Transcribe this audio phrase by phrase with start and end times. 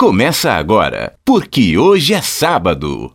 [0.00, 3.12] começa agora, porque hoje é sábado.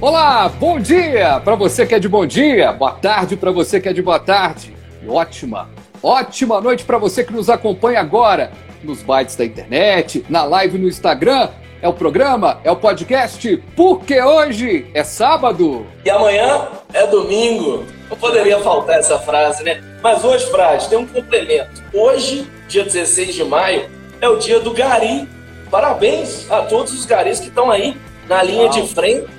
[0.00, 3.88] Olá, bom dia para você que é de bom dia, boa tarde para você que
[3.88, 4.72] é de boa tarde,
[5.02, 5.68] e ótima,
[6.02, 8.50] ótima noite para você que nos acompanha agora
[8.82, 11.48] nos bytes da internet, na live no Instagram.
[11.80, 15.86] É o programa, é o podcast, porque hoje é sábado.
[16.04, 17.84] E amanhã é domingo.
[18.10, 19.80] Não poderia faltar essa frase, né?
[20.02, 21.82] Mas hoje, Frade, tem um complemento.
[21.94, 23.88] Hoje, dia 16 de maio,
[24.20, 25.28] é o dia do gari.
[25.70, 27.96] Parabéns a todos os garis que estão aí
[28.28, 28.70] na linha Uau.
[28.70, 29.38] de frente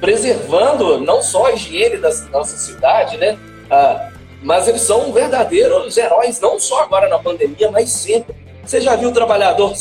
[0.00, 3.38] preservando não só a higiene da nossa cidade, né?
[3.70, 4.09] Ah,
[4.42, 8.34] mas eles são verdadeiros heróis, não só agora na pandemia, mas sempre.
[8.64, 9.72] Você já viu o trabalhador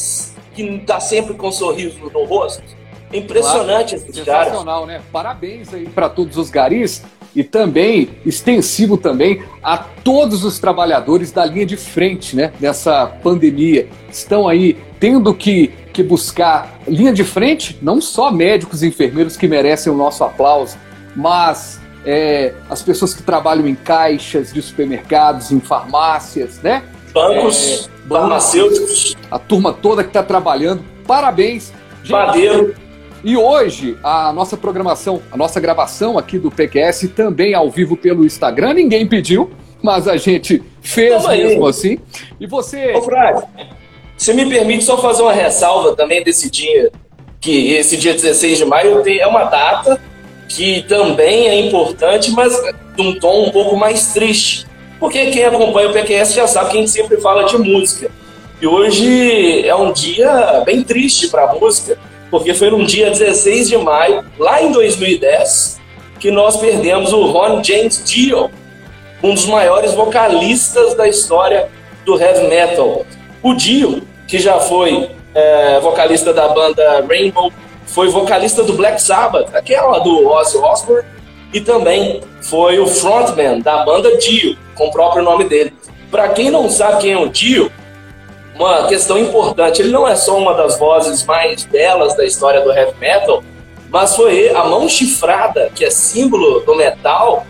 [0.53, 2.63] que está sempre com um sorriso no rosto?
[3.11, 4.47] Impressionante claro, esses caras.
[4.47, 5.01] Sensacional, né?
[5.11, 7.03] Parabéns aí para todos os garis
[7.35, 12.53] e também extensivo também a todos os trabalhadores da linha de frente, né?
[12.59, 13.88] Nessa pandemia.
[14.11, 19.47] Estão aí tendo que que buscar linha de frente, não só médicos e enfermeiros que
[19.47, 20.77] merecem o nosso aplauso,
[21.13, 26.83] mas é, as pessoas que trabalham em caixas de supermercados, em farmácias, né?
[27.13, 29.16] Bancos, é, farmacêuticos.
[29.29, 30.83] A turma toda que está trabalhando.
[31.05, 31.71] Parabéns.
[32.09, 32.73] Madeiro.
[33.23, 38.25] E hoje, a nossa programação, a nossa gravação aqui do PQS também ao vivo pelo
[38.25, 38.73] Instagram.
[38.73, 41.99] Ninguém pediu, mas a gente fez mesmo assim.
[42.39, 42.91] E você.
[42.94, 43.44] Ô, Frade,
[44.17, 46.91] se me permite só fazer uma ressalva também desse dia,
[47.39, 50.08] que esse dia 16 de maio é uma data
[50.50, 52.52] que também é importante, mas
[52.95, 54.66] de um tom um pouco mais triste.
[55.00, 58.11] Porque quem acompanha o PQS já sabe que a gente sempre fala de música.
[58.61, 61.97] E hoje é um dia bem triste para a música,
[62.30, 65.79] porque foi no dia 16 de maio, lá em 2010,
[66.19, 68.52] que nós perdemos o Ron James Dio,
[69.23, 71.69] um dos maiores vocalistas da história
[72.03, 73.06] do heavy metal.
[73.41, 77.52] O Dio que já foi é, vocalista da banda Rainbow,
[77.89, 81.07] foi vocalista do Black Sabbath, aquela do Ozzy Osbourne,
[81.53, 85.73] e também foi o frontman da banda Dio, com o próprio nome dele.
[86.11, 87.72] Para quem não sabe quem é o Dio,
[88.55, 92.72] uma questão importante, ele não é só uma das vozes mais belas da história do
[92.72, 93.44] heavy metal,
[93.89, 97.45] mas foi a mão chifrada, que é símbolo do metal,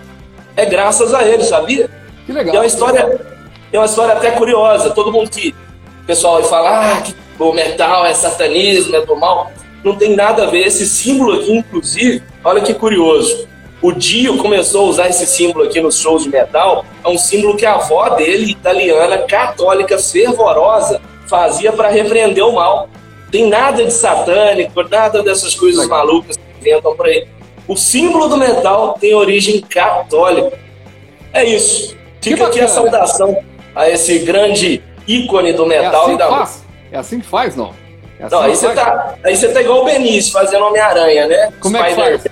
[0.55, 1.89] é graças a ele, sabia?
[2.25, 2.53] Que legal.
[2.53, 3.19] E é uma história,
[3.71, 4.91] é uma história até curiosa.
[4.91, 5.55] Todo mundo que
[6.05, 9.51] pessoal fala ah, que o metal é satanismo, é do mal.
[9.83, 10.67] Não tem nada a ver.
[10.67, 13.47] Esse símbolo aqui, inclusive, olha que curioso.
[13.81, 16.85] O Dio começou a usar esse símbolo aqui nos shows de metal.
[17.03, 22.89] É um símbolo que a avó dele, italiana, católica, fervorosa, fazia para repreender o mal.
[23.31, 27.27] Tem nada de satânico, nada dessas coisas malucas que inventam por aí.
[27.67, 30.57] O símbolo do metal tem origem católica.
[31.31, 31.95] É isso.
[32.19, 33.37] Fica aqui a saudação
[33.75, 36.65] a esse grande ícone do metal é assim e da faz.
[36.91, 37.73] É assim que faz, não?
[38.19, 41.53] É não, aí você, tá, aí você tá igual o Benício fazendo Homem-Aranha, né?
[41.59, 42.23] Como é que faz?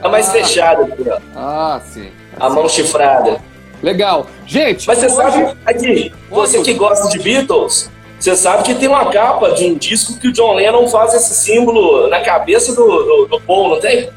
[0.00, 0.32] Tá mais ah.
[0.32, 1.18] fechado aqui, ó.
[1.34, 2.10] Ah, sim.
[2.38, 3.40] A mão chifrada.
[3.82, 4.26] Legal.
[4.46, 5.16] Gente, mas você hoje...
[5.16, 9.74] sabe, aqui, você que gosta de Beatles, você sabe que tem uma capa de um
[9.74, 13.80] disco que o John Lennon faz esse símbolo na cabeça do, do, do Paul, não
[13.80, 14.10] tem?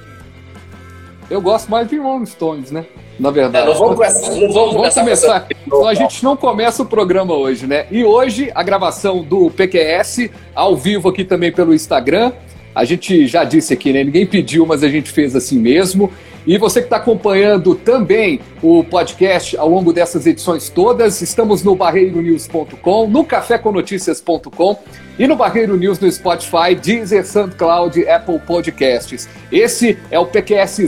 [1.30, 2.86] Eu gosto mais de Rolling Stones, né?
[3.20, 3.68] Na verdade.
[3.68, 5.48] É, não vamos, começar, não vamos, vamos começar.
[5.66, 7.86] Então a gente não começa o programa hoje, né?
[7.92, 12.34] E hoje a gravação do PQS ao vivo aqui também pelo Instagram.
[12.74, 14.04] A gente já disse aqui, né?
[14.04, 16.12] Ninguém pediu, mas a gente fez assim mesmo.
[16.46, 21.76] E você que está acompanhando também o podcast ao longo dessas edições todas, estamos no
[21.76, 24.78] barreironews.com, no caféconoticias.com
[25.18, 29.28] e no Barreiro News no Spotify, Deezer, SoundCloud, Apple Podcasts.
[29.52, 30.82] Esse é o PQS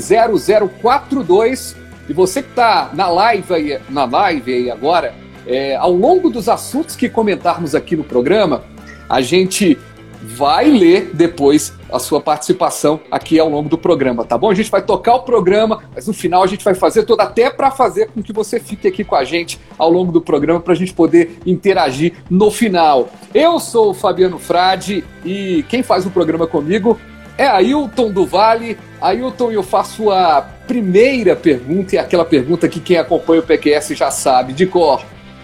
[0.80, 5.14] 0042 e você que está na live aí, na live aí agora,
[5.46, 8.64] é, ao longo dos assuntos que comentarmos aqui no programa,
[9.10, 9.78] a gente
[10.22, 14.50] vai ler depois a sua participação aqui ao longo do programa, tá bom?
[14.50, 17.50] A gente vai tocar o programa, mas no final a gente vai fazer tudo até
[17.50, 20.74] para fazer com que você fique aqui com a gente ao longo do programa para
[20.74, 23.10] a gente poder interagir no final.
[23.34, 27.00] Eu sou o Fabiano Frade e quem faz o programa comigo
[27.38, 28.78] é Ailton do Vale.
[29.00, 34.12] Ailton, eu faço a primeira pergunta e aquela pergunta que quem acompanha o PQS já
[34.12, 35.04] sabe de cor.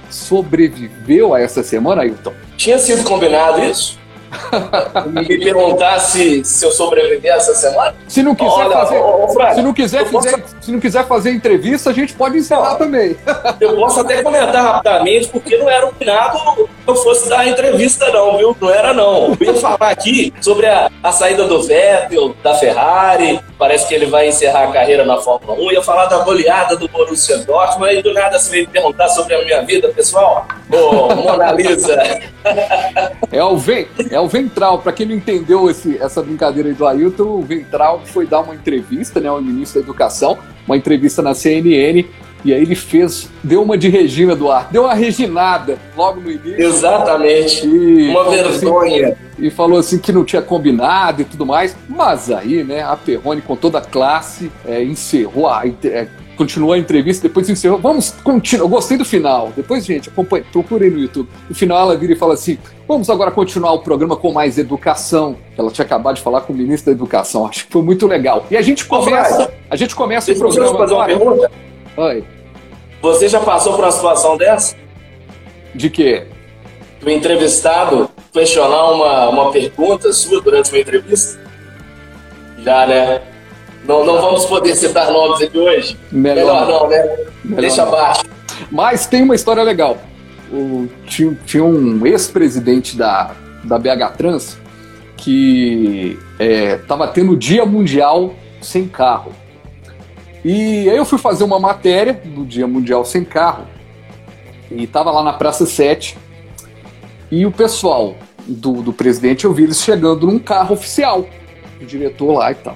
[0.09, 2.33] Sobreviveu a essa semana, Ailton?
[2.57, 3.99] Tinha sido combinado isso?
[5.07, 7.95] me perguntar se, se eu sobreviver essa semana?
[8.07, 10.29] Se não quiser Olha, fazer, ô, se não quiser posso...
[10.61, 13.15] se não quiser fazer entrevista, a gente pode encerrar também.
[13.59, 18.37] eu posso até comentar rapidamente porque não era combinado eu fosse dar a entrevista, não,
[18.37, 18.55] viu?
[18.59, 19.35] Não era, não.
[19.39, 24.07] Eu ia falar aqui sobre a, a saída do Vettel, da Ferrari, parece que ele
[24.07, 25.63] vai encerrar a carreira na Fórmula 1.
[25.63, 29.35] Eu ia falar da goleada do Borussia Dortmund, e do nada você veio perguntar sobre
[29.35, 30.45] a minha vida, pessoal.
[30.69, 31.95] Ô, Mona Lisa.
[33.31, 36.85] é, o ven é o Ventral, para quem não entendeu esse, essa brincadeira aí do
[36.85, 40.37] Ailton, o Ventral foi dar uma entrevista, né, ao ministro da Educação,
[40.67, 42.05] uma entrevista na CNN,
[42.45, 46.61] e aí ele fez, deu uma de Regina Duarte, deu uma reginada logo no início.
[46.61, 47.65] Exatamente.
[47.65, 49.07] E uma assim, vergonha.
[49.07, 51.75] Assim, e falou assim que não tinha combinado e tudo mais.
[51.87, 55.63] Mas aí, né, a Perrone, com toda a classe, é, encerrou a.
[55.85, 57.77] É, continuou a entrevista, depois encerrou.
[57.79, 58.65] Vamos continuar.
[58.65, 59.51] Eu gostei do final.
[59.55, 61.29] Depois, gente, acompanhe, procurei no YouTube.
[61.47, 62.57] No final, ela vira e fala assim:
[62.87, 65.37] vamos agora continuar o programa com mais educação.
[65.57, 67.45] Ela tinha acabado de falar com o ministro da Educação.
[67.45, 68.45] Acho que foi muito legal.
[68.51, 69.51] E a gente começa.
[69.69, 70.77] A gente começa o programa.
[70.77, 71.51] Fazer uma pergunta?
[71.97, 72.23] Oi.
[73.03, 74.77] Você já passou por uma situação dessa?
[75.75, 76.25] De quê?
[77.05, 81.37] O entrevistado questionar uma, uma pergunta sua durante uma entrevista?
[82.59, 83.21] Já, né?
[83.83, 85.99] Não, não vamos poder citar nomes aqui hoje?
[86.09, 87.17] Melhor, Melhor não, né?
[87.43, 88.23] Melhor Deixa abaixo.
[88.71, 89.97] Mas tem uma história legal.
[90.49, 93.31] O, tinha, tinha um ex-presidente da,
[93.65, 94.57] da BH Trans
[95.17, 96.17] que
[96.79, 99.33] estava é, tendo o Dia Mundial Sem Carro.
[100.43, 103.65] E aí eu fui fazer uma matéria do Dia Mundial Sem Carro
[104.69, 106.17] e estava lá na Praça 7
[107.31, 111.25] e o pessoal do, do presidente eu vi eles chegando num carro oficial,
[111.81, 112.75] o diretor lá e tal.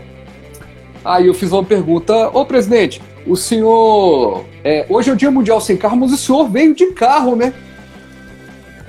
[1.03, 4.45] Aí eu fiz uma pergunta, ô presidente, o senhor.
[4.63, 7.53] É, hoje é o Dia Mundial Sem Carro, mas o senhor veio de carro, né?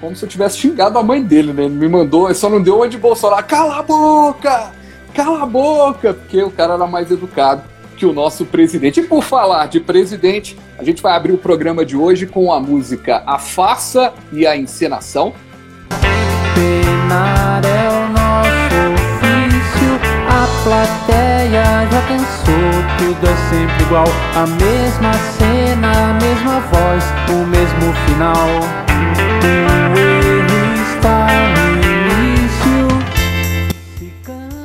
[0.01, 1.65] Como se eu tivesse xingado a mãe dele, né?
[1.65, 3.45] Ele me mandou, só não deu uma de Bolsonaro.
[3.45, 4.73] Cala a boca!
[5.13, 6.15] Cala a boca!
[6.15, 7.63] Porque o cara era mais educado
[7.99, 9.01] que o nosso presidente.
[9.01, 12.61] E por falar de presidente, a gente vai abrir o programa de hoje com a
[12.61, 15.35] música A Farsa e a Encenação.
[16.55, 19.99] Penar é o nosso ofício,
[20.29, 27.47] a plateia já cansou, tudo é sempre igual, a mesma cena, a mesma voz, o
[27.47, 28.49] mesmo final.
[29.93, 30.09] O
[30.95, 31.63] está no
[32.13, 32.87] início.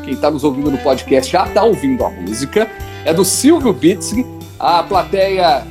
[0.04, 2.70] Quem está nos ouvindo no podcast já está ouvindo a música
[3.06, 4.26] é do Silvio Bitzig.
[4.60, 5.64] A plateia,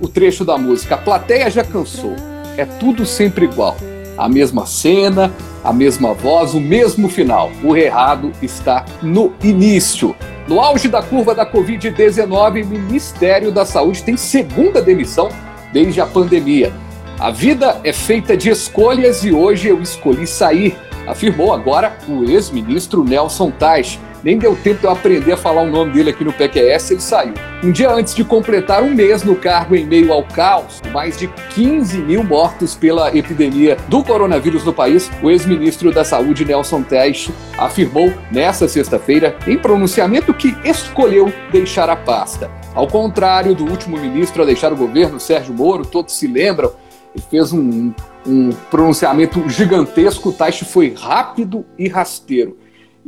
[0.00, 2.14] o trecho da música, a plateia já cansou.
[2.56, 3.76] É tudo sempre igual.
[4.16, 5.32] A mesma cena,
[5.62, 7.50] a mesma voz, o mesmo final.
[7.62, 10.14] O errado está no início.
[10.46, 15.28] No auge da curva da Covid-19, o Ministério da Saúde tem segunda demissão
[15.72, 16.72] desde a pandemia.
[17.18, 20.76] A vida é feita de escolhas e hoje eu escolhi sair,
[21.06, 24.00] afirmou agora o ex-ministro Nelson Teich.
[24.22, 27.00] Nem deu tempo de eu aprender a falar o nome dele aqui no PQS, ele
[27.00, 27.34] saiu.
[27.62, 31.28] Um dia antes de completar um mês no cargo em meio ao caos, mais de
[31.54, 37.32] 15 mil mortos pela epidemia do coronavírus no país, o ex-ministro da Saúde, Nelson Teich,
[37.56, 42.50] afirmou nesta sexta-feira, em pronunciamento, que escolheu deixar a pasta.
[42.74, 46.72] Ao contrário do último ministro a deixar o governo, Sérgio Moro, todos se lembram,
[47.14, 47.92] ele fez um,
[48.26, 52.56] um pronunciamento gigantesco, o Teich foi rápido e rasteiro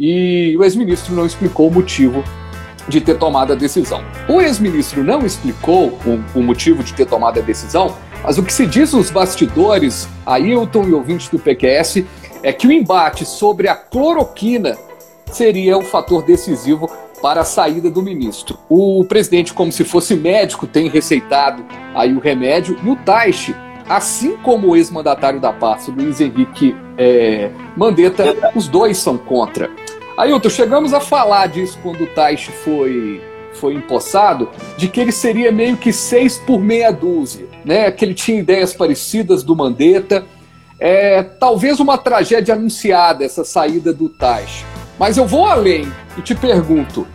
[0.01, 2.25] e o ex-ministro não explicou o motivo
[2.89, 4.03] de ter tomado a decisão.
[4.27, 7.95] O ex-ministro não explicou o, o, motivo de ter tomado a decisão,
[8.25, 12.05] mas o que se diz nos bastidores, Ailton e ouvintes do PQS,
[12.43, 14.75] é que o embate sobre a cloroquina
[15.31, 18.59] seria o fator decisivo para a saída do ministro.
[18.71, 21.63] O presidente, como se fosse médico, tem receitado
[21.95, 23.55] aí o remédio e o Taixe,
[23.87, 29.69] assim como o ex-mandatário da pasta, Luiz Henrique é, Mandetta, os dois são contra.
[30.21, 33.23] Ailton, chegamos a falar disso quando o Taish foi,
[33.55, 37.91] foi empossado, de que ele seria meio que seis por meia dúzia, né?
[37.91, 40.27] Que ele tinha ideias parecidas do Mandetta.
[40.79, 44.63] É, talvez uma tragédia anunciada essa saída do Taish.
[44.99, 47.07] Mas eu vou além e te pergunto: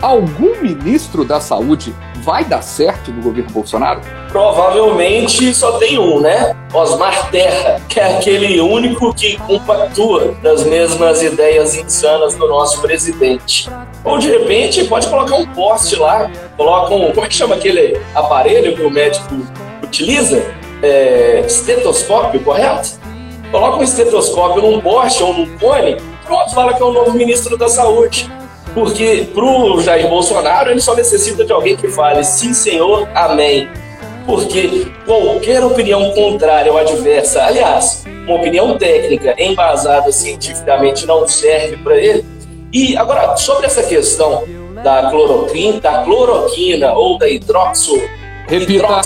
[0.00, 4.00] algum ministro da saúde vai dar certo no governo Bolsonaro?
[4.28, 6.54] Provavelmente só tem um, né?
[6.72, 13.68] Osmar Terra, que é aquele único que compactua das mesmas ideias insanas do nosso presidente.
[14.04, 17.10] Ou de repente pode colocar um poste lá, coloca um.
[17.12, 19.34] Como é que chama aquele aparelho que o médico
[19.82, 20.42] utiliza?
[20.82, 22.98] É, estetoscópio, correto?
[23.50, 27.56] Coloca um estetoscópio num poste ou num cone, pronto, fala que é o novo ministro
[27.58, 28.30] da Saúde.
[28.74, 33.68] Porque para o Jair Bolsonaro, ele só necessita de alguém que fale sim, senhor, amém.
[34.26, 41.96] Porque qualquer opinião contrária ou adversa, aliás, uma opinião técnica embasada cientificamente não serve para
[41.96, 42.24] ele.
[42.72, 44.44] E agora, sobre essa questão
[44.84, 48.00] da cloroquina, da cloroquina ou da hidroxo,
[48.50, 49.02] Repita.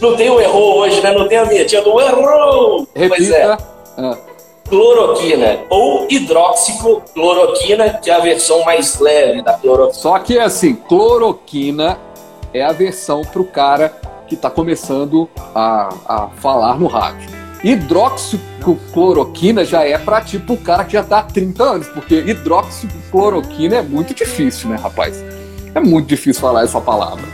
[0.00, 1.10] Não tem o errou hoje, né?
[1.10, 2.86] Não tem a vinhetinha do errou!
[2.94, 3.16] Repita.
[3.16, 3.42] Pois é.
[3.44, 4.27] Ah.
[4.68, 9.94] Cloroquina ou hidroxicloroquina, que é a versão mais leve da cloroquina.
[9.94, 11.98] Só que assim, cloroquina
[12.52, 13.94] é a versão para o cara
[14.26, 17.38] que está começando a, a falar no rádio.
[17.64, 23.76] Hidroxicloroquina já é para tipo o cara que já está há 30 anos, porque hidroxicloroquina
[23.76, 25.24] é muito difícil, né, rapaz?
[25.74, 27.24] É muito difícil falar essa palavra.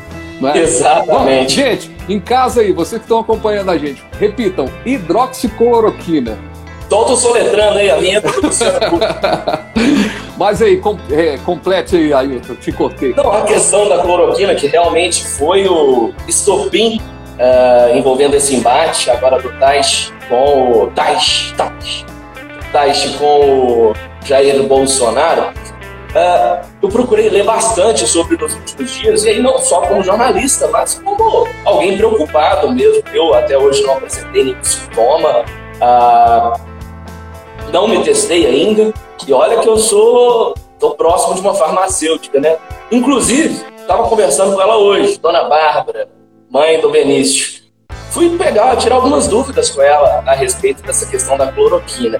[0.42, 0.58] É?
[0.58, 1.10] Exatamente.
[1.10, 6.36] Bom, gente, em casa aí, vocês que estão acompanhando a gente, repitam: hidroxicloroquina.
[6.88, 8.50] Tô soletrando aí a vinheta do
[10.36, 13.14] Mas aí, com, é, complete aí, Ailton, te cortei.
[13.14, 17.00] Não, a questão da cloroquina, que realmente foi o estopim
[17.34, 20.86] uh, envolvendo esse embate agora do Tais com o.
[20.88, 22.04] Tais, Tais.
[22.72, 23.92] Tais com o
[24.24, 25.52] Jair Bolsonaro.
[26.14, 30.68] Uh, eu procurei ler bastante sobre nos últimos dias, e aí não só como jornalista,
[30.68, 33.02] mas como alguém preocupado mesmo.
[33.12, 35.44] Eu até hoje não apresentei nenhum sintoma.
[35.76, 36.74] Uh,
[37.73, 38.92] não me testei ainda.
[39.26, 42.59] E olha que eu sou tô próximo de uma farmacêutica, né?
[42.90, 46.09] Inclusive, estava conversando com ela hoje, Dona Bárbara,
[46.50, 47.64] mãe do Benício.
[48.11, 52.18] Fui pegar, tirar algumas dúvidas com ela a respeito dessa questão da cloroquina.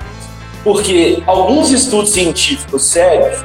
[0.65, 3.45] Porque alguns estudos científicos sérios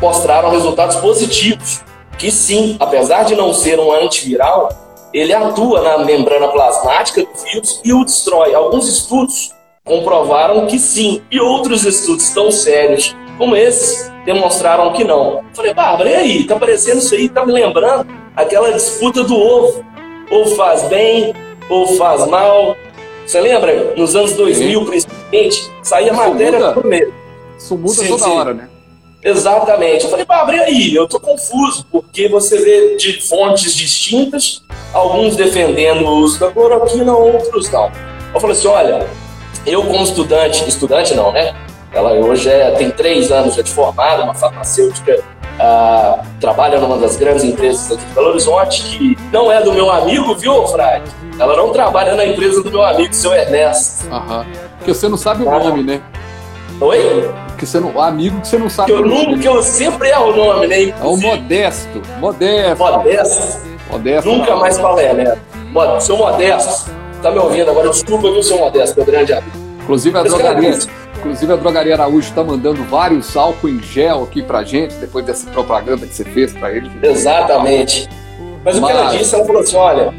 [0.00, 1.82] mostraram resultados positivos.
[2.18, 4.68] Que sim, apesar de não ser um antiviral,
[5.12, 8.54] ele atua na membrana plasmática do vírus e o destrói.
[8.54, 9.52] Alguns estudos
[9.84, 15.44] comprovaram que sim, e outros estudos tão sérios como esses demonstraram que não.
[15.52, 16.44] Falei, Bárbara, e aí?
[16.44, 17.28] Tá parecendo isso aí?
[17.28, 19.84] Tá me lembrando aquela disputa do ovo.
[20.30, 21.34] Ou faz bem,
[21.68, 22.74] ou faz mal.
[23.26, 23.94] Você lembra?
[23.94, 24.86] Nos anos 2000, sim.
[24.86, 26.72] principalmente, saía isso matéria muda.
[26.72, 27.08] por mês.
[27.58, 28.30] Isso muda sim, toda sim.
[28.30, 28.68] hora, né?
[29.22, 30.04] Exatamente.
[30.04, 30.94] Eu falei, Bárbara, e aí?
[30.94, 34.62] Eu tô confuso, porque você vê de fontes distintas,
[34.94, 37.92] alguns defendendo o uso da cloroquina, outros não.
[38.34, 39.06] Eu falei assim, olha,
[39.66, 41.54] eu, como estudante, estudante não, né?
[41.92, 45.22] Ela hoje é, tem três anos já de formada, uma farmacêutica,
[45.60, 49.90] ah, trabalha numa das grandes empresas aqui de Belo Horizonte, que não é do meu
[49.90, 51.10] amigo, viu, Frade?
[51.38, 54.12] Ela não trabalha na empresa do meu amigo, seu Ernesto.
[54.12, 54.44] Aham.
[54.78, 55.58] Porque você não sabe o ah.
[55.58, 56.02] nome, né?
[56.80, 57.32] Oi?
[57.56, 59.38] Que você não, amigo que você não sabe que eu o nome.
[59.38, 60.82] Que eu sempre erro o nome, né?
[60.82, 61.26] Inclusive.
[61.26, 62.02] É o Modesto.
[62.18, 62.84] Modesto.
[62.84, 63.60] Modesto.
[63.90, 64.28] Modesto.
[64.28, 65.38] Nunca mais falei, né?
[66.00, 66.90] Seu Modesto
[67.24, 69.56] tá me ouvindo agora, desculpa, viu, seu Modesto, meu grande amigo.
[69.82, 70.78] Inclusive a drogaria,
[71.16, 75.50] inclusive a drogaria Araújo está mandando vários álcool em gel aqui pra gente, depois dessa
[75.50, 76.90] propaganda que você fez para eles.
[77.02, 78.08] Exatamente.
[78.62, 80.14] Mas, Mas o que ela disse, ela falou assim: olha,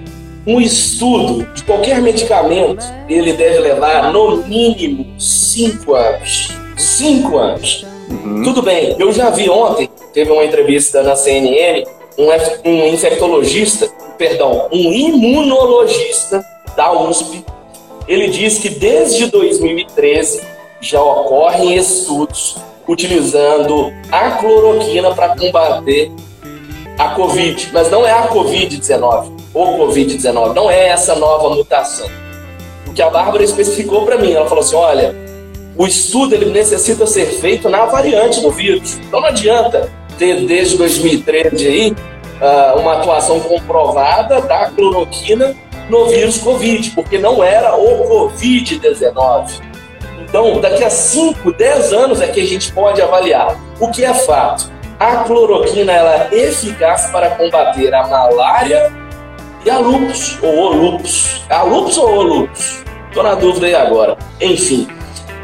[0.47, 6.51] um estudo de qualquer medicamento, ele deve levar no mínimo cinco anos.
[6.75, 7.85] Cinco anos.
[8.09, 8.41] Uhum.
[8.43, 11.85] Tudo bem, eu já vi ontem, teve uma entrevista na CNN,
[12.17, 12.29] um,
[12.69, 16.43] um infectologista, perdão, um imunologista
[16.75, 17.45] da USP,
[18.07, 20.43] ele diz que desde 2013
[20.79, 26.11] já ocorrem estudos utilizando a cloroquina para combater
[26.97, 32.07] a Covid, mas não é a Covid-19, ou Covid-19, não é essa nova mutação.
[32.87, 35.15] O que a Bárbara especificou para mim, ela falou assim: olha,
[35.75, 38.97] o estudo ele necessita ser feito na variante do vírus.
[39.07, 41.95] Então não adianta ter desde 2013 aí
[42.39, 45.55] ah, uma atuação comprovada da cloroquina
[45.89, 49.61] no vírus Covid, porque não era o Covid-19.
[50.19, 53.55] Então, daqui a 5, 10 anos é que a gente pode avaliar.
[53.79, 54.71] O que é fato?
[54.99, 58.91] A cloroquina ela é eficaz para combater a malária
[59.65, 61.43] e a lupus, ou o lupus.
[61.49, 62.83] A lupus ou o lupus?
[63.07, 64.17] Estou na dúvida aí agora.
[64.41, 64.87] Enfim,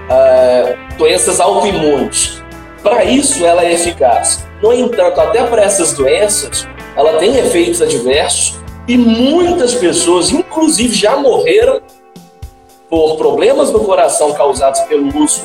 [0.09, 2.41] uh, doenças autoimunes.
[2.81, 4.47] Para isso ela é eficaz.
[4.61, 8.60] No entanto, até para essas doenças, ela tem efeitos adversos
[8.91, 11.81] e muitas pessoas, inclusive, já morreram
[12.89, 15.41] por problemas no coração causados pelo uso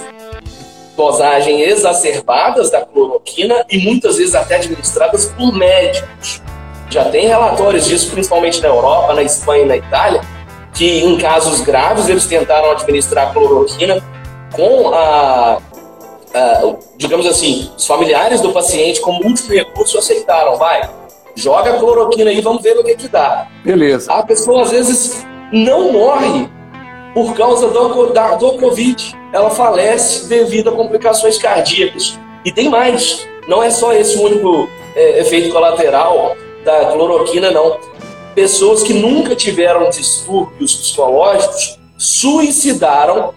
[0.97, 6.43] dosagem exacerbadas da cloroquina e muitas vezes até administradas por médicos.
[6.91, 10.23] Já tem relatórios disso, principalmente na Europa, na Espanha e na Itália,
[10.75, 14.03] que em casos graves eles tentaram administrar a cloroquina
[14.57, 15.59] com a,
[16.35, 20.88] a, digamos assim, os familiares do paciente como último recurso aceitaram, vai,
[21.37, 23.47] joga a cloroquina aí, vamos ver no que que dá.
[23.62, 24.12] Beleza.
[24.12, 26.49] A pessoa às vezes não morre
[27.14, 29.14] por causa do, da, do Covid.
[29.33, 32.19] Ela falece devido a complicações cardíacas.
[32.45, 33.26] E tem mais.
[33.47, 37.78] Não é só esse único é, efeito colateral da cloroquina, não.
[38.35, 43.33] Pessoas que nunca tiveram distúrbios psicológicos suicidaram.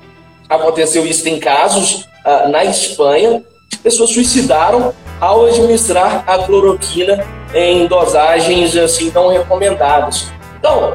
[0.50, 3.44] Aconteceu isso em casos ah, na Espanha.
[3.84, 10.32] Pessoas suicidaram ao administrar a cloroquina em dosagens assim não recomendadas.
[10.60, 10.94] Então,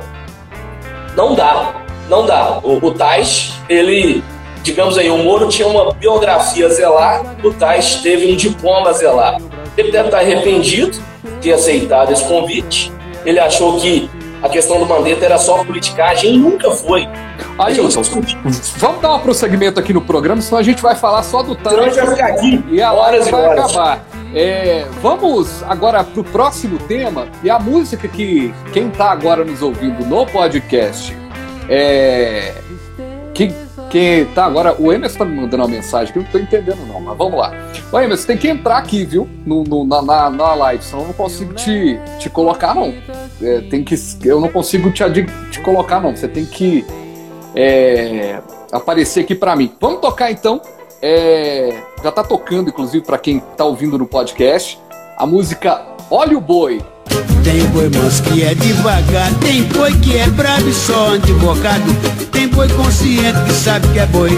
[1.16, 1.74] Não dá,
[2.08, 2.58] não dá.
[2.62, 4.22] O, o Tais, ele,
[4.62, 8.92] digamos aí, o Moro tinha uma biografia a zelar, o Tais teve um diploma a
[8.92, 9.40] zelar.
[9.76, 12.92] Ele deve estar arrependido de ter aceitado esse convite.
[13.24, 14.10] Ele achou que
[14.42, 17.08] a questão do Mandetta era só politicagem e nunca foi.
[17.58, 17.74] Aí,
[18.76, 21.76] vamos dar um prosseguimento aqui no programa, senão a gente vai falar só do Trump.
[21.76, 23.64] vai ficar aqui e a hora vai horas.
[23.64, 24.04] acabar.
[24.34, 29.62] É, vamos agora para o próximo tema e a música que quem está agora nos
[29.62, 31.16] ouvindo no podcast
[31.68, 32.52] é,
[33.32, 33.52] que,
[33.90, 34.74] que tá agora.
[34.76, 37.38] O Emerson tá me mandando uma mensagem que eu não tô entendendo, não, mas vamos
[37.38, 37.52] lá.
[37.92, 39.28] Ô Emerson, tem que entrar aqui, viu?
[39.46, 42.92] No, no na, na, na, live, senão eu não consigo te, te colocar, não.
[43.40, 45.04] É, tem que, eu não consigo te,
[45.50, 46.14] te colocar, não.
[46.14, 46.84] Você tem que
[47.54, 48.40] é,
[48.72, 49.72] aparecer aqui para mim.
[49.80, 50.60] Vamos tocar então.
[51.06, 54.80] É, já tá tocando, inclusive, para quem tá ouvindo no podcast,
[55.18, 56.80] a música Olha o Boi,
[57.44, 61.84] tem boi manso que é devagar, tem boi que é brabo e só advogado.
[62.32, 64.30] Tem boi consciente que sabe que é boi,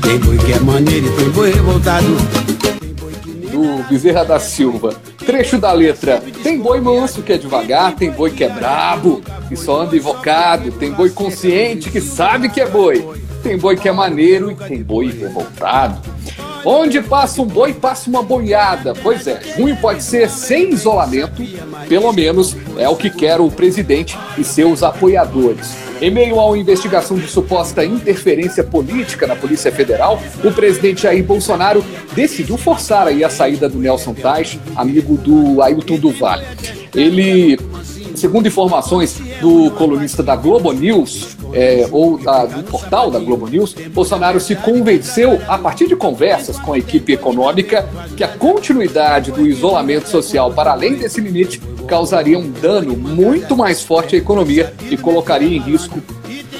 [0.00, 2.06] tem boi que é maneiro e tem boi revoltado.
[3.50, 4.94] Do Bezerra da Silva.
[5.18, 9.56] Trecho da letra: Tem boi manso que é devagar, tem boi que é brabo e
[9.56, 13.04] só anda invocado, tem boi consciente que sabe que é boi,
[13.44, 16.00] tem boi que é maneiro e tem boi revoltado.
[16.64, 18.94] Onde passa um boi, passa uma boiada.
[18.94, 21.42] Pois é, junho pode ser sem isolamento,
[21.86, 25.76] pelo menos é o que quer o presidente e seus apoiadores.
[26.00, 31.22] Em meio a uma investigação de suposta interferência política na Polícia Federal, o presidente Jair
[31.22, 31.84] Bolsonaro
[32.14, 36.46] decidiu forçar aí a saída do Nelson Tais, amigo do Ailton do Vale.
[36.94, 37.58] Ele
[38.16, 43.74] segundo informações do colunista da Globo News, é, ou da, do portal da Globo News,
[43.92, 49.46] Bolsonaro se convenceu, a partir de conversas com a equipe econômica, que a continuidade do
[49.46, 54.96] isolamento social para além desse limite causaria um dano muito mais forte à economia e
[54.96, 56.02] colocaria em risco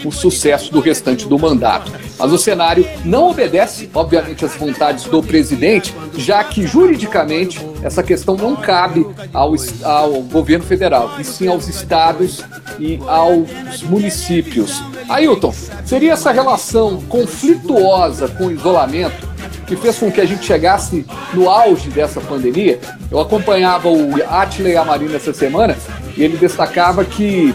[0.05, 1.91] o sucesso do restante do mandato.
[2.19, 8.37] Mas o cenário não obedece, obviamente, às vontades do presidente, já que juridicamente essa questão
[8.37, 12.45] não cabe ao, ao governo federal, e sim aos estados
[12.79, 14.83] e aos municípios.
[15.09, 15.53] Ailton,
[15.85, 19.35] seria essa relação conflituosa com o isolamento
[19.67, 22.79] que fez com que a gente chegasse no auge dessa pandemia?
[23.11, 25.77] Eu acompanhava o Atley Amarino essa semana
[26.17, 27.55] e ele destacava que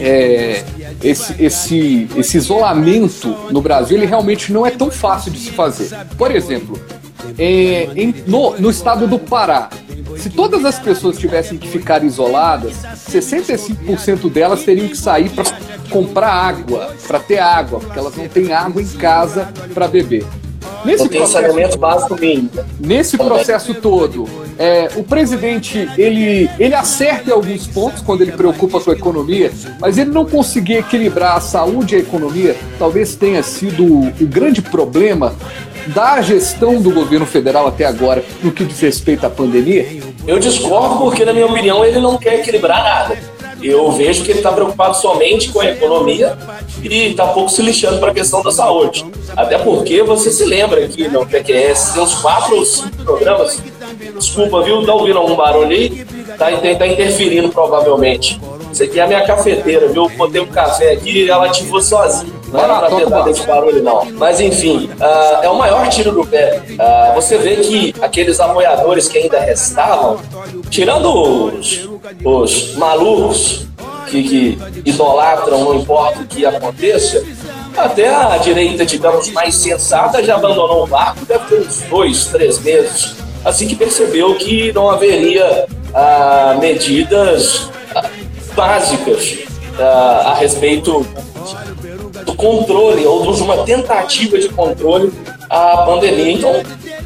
[0.00, 0.64] é,
[1.02, 5.90] esse, esse, esse isolamento no Brasil ele realmente não é tão fácil de se fazer.
[6.16, 6.80] Por exemplo,
[7.38, 9.70] é, em, no, no estado do Pará,
[10.16, 12.74] se todas as pessoas tivessem que ficar isoladas,
[13.08, 15.44] 65% delas teriam que sair para
[15.90, 20.24] comprar água, para ter água, porque elas não têm água em casa para beber.
[20.84, 22.50] Nesse não tem processo, saneamento básico mínimo.
[22.78, 28.80] Nesse processo todo, é, o presidente ele, ele acerta em alguns pontos quando ele preocupa
[28.80, 33.42] com a economia, mas ele não conseguir equilibrar a saúde e a economia talvez tenha
[33.42, 35.34] sido o grande problema
[35.88, 39.86] da gestão do governo federal até agora no que diz respeito à pandemia?
[40.26, 43.37] Eu discordo porque, na minha opinião, ele não quer equilibrar nada.
[43.62, 46.36] Eu vejo que ele está preocupado somente com a economia
[46.82, 49.04] e está pouco se lixando para a questão da saúde.
[49.36, 53.62] Até porque você se lembra que no PQS tem uns quatro ou cinco programas.
[54.16, 54.84] Desculpa, viu?
[54.84, 56.04] Tá ouvindo algum barulho aí?
[56.38, 58.40] Tá, tá interferindo provavelmente.
[58.72, 60.04] Isso aqui é a minha cafeteira, viu?
[60.04, 62.37] Eu botei um café aqui e ela ativou sozinha.
[62.52, 64.04] Não era pra ter dado esse barulho, não.
[64.12, 66.62] Mas enfim, uh, é o maior tiro do pé.
[66.70, 70.18] Uh, você vê que aqueles apoiadores que ainda restavam,
[70.70, 71.88] tirando os,
[72.24, 73.66] os malucos
[74.08, 77.22] que, que idolatram, não importa o que aconteça,
[77.76, 82.58] até a direita, digamos, mais sensata já abandonou o barco, deve ter uns dois, três
[82.58, 83.14] meses.
[83.44, 87.70] Assim que percebeu que não haveria ah, medidas
[88.54, 89.38] básicas
[89.78, 91.06] ah, a respeito
[92.28, 95.10] do controle ou de uma tentativa de controle
[95.48, 96.32] à pandemia.
[96.32, 96.52] Então,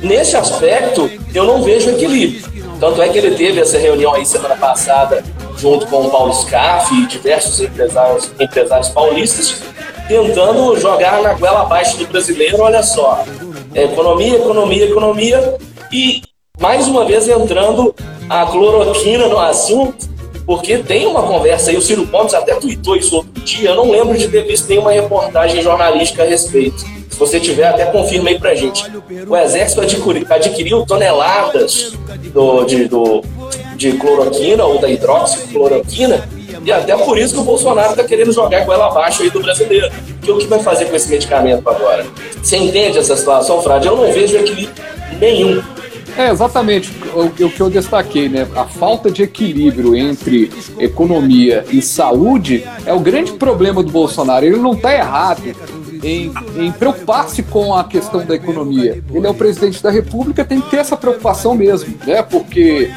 [0.03, 2.43] nesse aspecto, eu não vejo equilíbrio.
[2.81, 5.23] Tanto é que ele teve essa reunião aí semana passada
[5.57, 9.63] junto com o Paulo Scaff e diversos empresários, empresários paulistas,
[10.09, 13.25] tentando jogar na goela abaixo do brasileiro, olha só,
[13.73, 15.57] é economia, economia, economia,
[15.93, 16.23] e
[16.61, 17.95] mais uma vez entrando
[18.29, 20.12] a cloroquina no assunto,
[20.47, 23.91] porque tem uma conversa aí, o Ciro Gomes até tweetou isso outro dia, eu não
[23.91, 26.85] lembro de ter visto nenhuma reportagem jornalística a respeito.
[27.11, 28.85] Se você tiver, até confirma aí pra gente.
[29.29, 31.93] O Exército adquiriu, adquiriu toneladas
[32.33, 33.23] do, de, do,
[33.77, 36.27] de cloroquina ou da hidroxicloroquina,
[36.65, 39.41] e até por isso que o Bolsonaro está querendo jogar com ela abaixo aí do
[39.41, 39.91] brasileiro.
[40.23, 42.07] Que o que vai fazer com esse medicamento agora?
[42.43, 43.89] Você entende essa situação, Frade?
[43.89, 44.75] Eu não vejo equilíbrio
[45.19, 45.63] nenhum.
[46.17, 48.47] É, exatamente o, o, que eu destaquei, né?
[48.55, 54.45] A falta de equilíbrio entre economia e saúde é o grande problema do Bolsonaro.
[54.45, 55.43] Ele não está errado
[56.03, 59.03] em, em preocupar-se com a questão da economia.
[59.13, 62.23] Ele é o presidente da República, tem que ter essa preocupação mesmo, né?
[62.23, 62.91] Porque,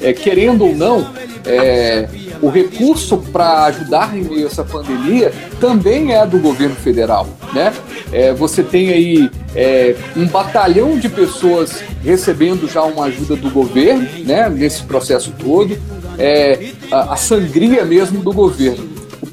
[0.00, 1.06] é, querendo ou não,
[1.46, 2.08] é,
[2.40, 7.72] o recurso para ajudar em meio a essa pandemia também é do governo federal, né?
[8.12, 14.06] É, você tem aí é, um batalhão de pessoas recebendo já uma ajuda do governo,
[14.24, 14.48] né?
[14.48, 15.76] Nesse processo todo,
[16.18, 18.87] é, a, a sangria mesmo do governo.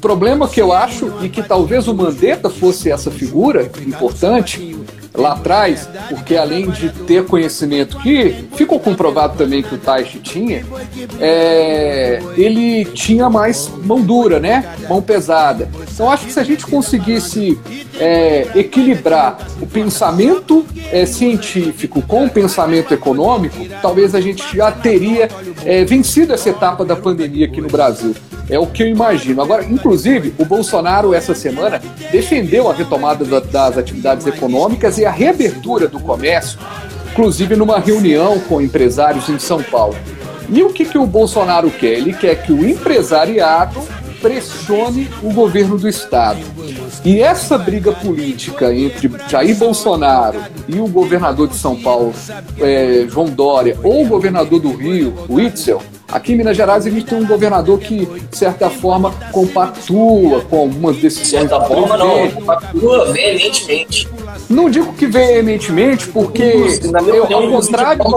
[0.06, 4.76] O problema que eu acho, e que talvez o Mandetta fosse essa figura importante,
[5.12, 10.64] lá atrás, porque além de ter conhecimento que ficou comprovado também que o Taishi tinha,
[11.18, 14.76] é, ele tinha mais mão dura, né?
[14.88, 15.68] Mão pesada.
[15.92, 17.58] Então acho que se a gente conseguisse
[17.98, 25.28] é, equilibrar o pensamento é, científico com o pensamento econômico, talvez a gente já teria
[25.64, 28.14] é, vencido essa etapa da pandemia aqui no Brasil.
[28.48, 29.42] É o que eu imagino.
[29.42, 31.80] Agora, inclusive, o Bolsonaro, essa semana,
[32.10, 36.58] defendeu a retomada da, das atividades econômicas e a reabertura do comércio,
[37.10, 39.96] inclusive numa reunião com empresários em São Paulo.
[40.48, 41.94] E o que, que o Bolsonaro quer?
[41.94, 43.82] Ele quer que o empresariado
[44.20, 46.40] pressione o governo do Estado.
[47.04, 52.12] E essa briga política entre Jair Bolsonaro e o governador de São Paulo,
[52.58, 57.04] é, João Dória, ou o governador do Rio, Witzel, Aqui em Minas Gerais a gente
[57.04, 61.42] tem um governador que, de certa forma, compactua com algumas decisões.
[61.42, 64.08] De certa forma, não, compactua veementemente.
[64.48, 68.16] Não digo que veementemente, porque, na minha eu, opinião, ao contrário do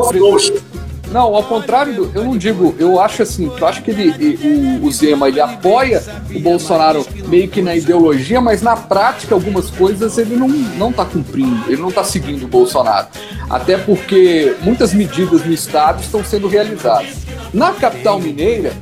[1.12, 4.86] não, ao contrário, do, eu não digo, eu acho assim, eu acho que ele, o,
[4.86, 10.18] o Zema ele apoia o Bolsonaro meio que na ideologia, mas na prática algumas coisas
[10.18, 13.08] ele não, não tá cumprindo, ele não tá seguindo o Bolsonaro.
[13.50, 17.30] Até porque muitas medidas no Estado estão sendo realizadas.
[17.52, 18.74] Na capital mineira,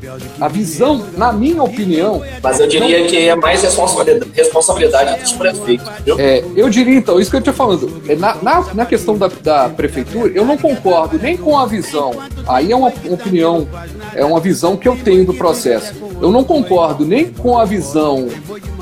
[0.41, 2.21] a visão, na minha opinião.
[2.43, 3.07] Mas eu diria não...
[3.07, 5.87] que é mais responsabilidade, responsabilidade dos prefeitos.
[6.03, 6.19] Viu?
[6.19, 8.01] É, eu diria então, isso que eu tinha falando.
[8.09, 12.11] É, na, na, na questão da, da prefeitura, eu não concordo nem com a visão.
[12.47, 13.67] Aí é uma opinião,
[14.13, 15.93] é uma visão que eu tenho do processo.
[16.21, 18.27] Eu não concordo nem com a visão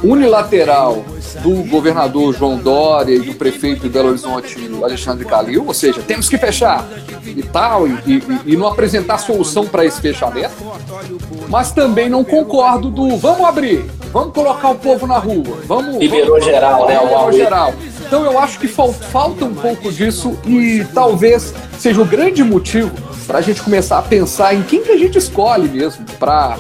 [0.03, 1.03] unilateral
[1.41, 6.29] do governador João Dória e do prefeito de Belo Horizonte, Alexandre Calil, ou seja, temos
[6.29, 6.87] que fechar
[7.25, 10.53] e tal, e, e, e não apresentar solução para esse fechamento,
[11.49, 15.97] mas também não concordo do vamos abrir, vamos colocar o povo na rua, vamos.
[15.97, 16.99] Liberou geral, né?
[17.01, 17.73] Liberou geral.
[18.07, 22.91] Então eu acho que falta um pouco disso e talvez seja o grande motivo
[23.25, 26.57] para a gente começar a pensar em quem que a gente escolhe mesmo para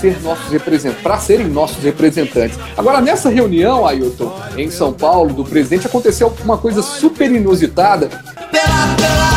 [0.00, 2.58] ser nossos representantes, para serem nossos representantes.
[2.76, 8.08] Agora, nessa reunião, Ailton, em São Paulo, do presidente, aconteceu uma coisa super inusitada.
[8.50, 9.34] Pelado, pelado,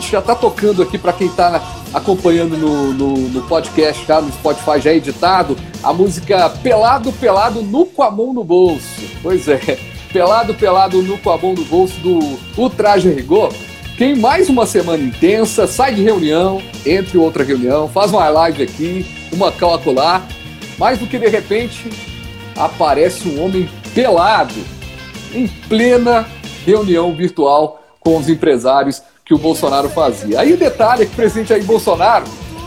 [0.00, 4.20] gente já está tocando aqui para quem está acompanhando no, no, no, podcast, tá?
[4.20, 9.02] no Spotify já editado, a música Pelado, Pelado, Nu com a Mão no Bolso.
[9.22, 9.78] Pois é,
[10.10, 13.52] Pelado, Pelado, Nu com a Mão no Bolso do Ultraje Rigor.
[13.98, 19.04] Tem mais uma semana intensa, sai de reunião, entre outra reunião, faz uma live aqui,
[19.30, 20.26] uma calcular,
[20.78, 21.90] mais do que de repente
[22.56, 24.54] aparece um homem pelado
[25.34, 26.26] em plena
[26.64, 30.40] reunião virtual com os empresários que o Bolsonaro fazia.
[30.40, 32.24] Aí o detalhe é que o presidente Jair Bolsonaro,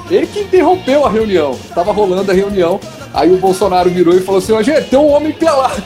[0.09, 1.51] ele que interrompeu a reunião.
[1.51, 2.79] Estava rolando a reunião,
[3.13, 5.83] aí o Bolsonaro virou e falou assim: gente, tem um homem pelado.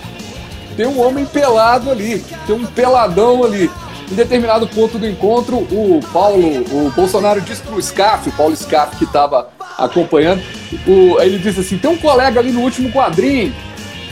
[0.75, 3.71] Tem um homem pelado ali, tem um peladão ali.
[4.11, 8.97] Em determinado ponto do encontro, o Paulo, o Bolsonaro disse pro Scaff, o Paulo Scaff
[8.97, 10.43] que estava acompanhando,
[10.85, 13.51] o, ele disse assim: tem um colega ali no último quadrinho.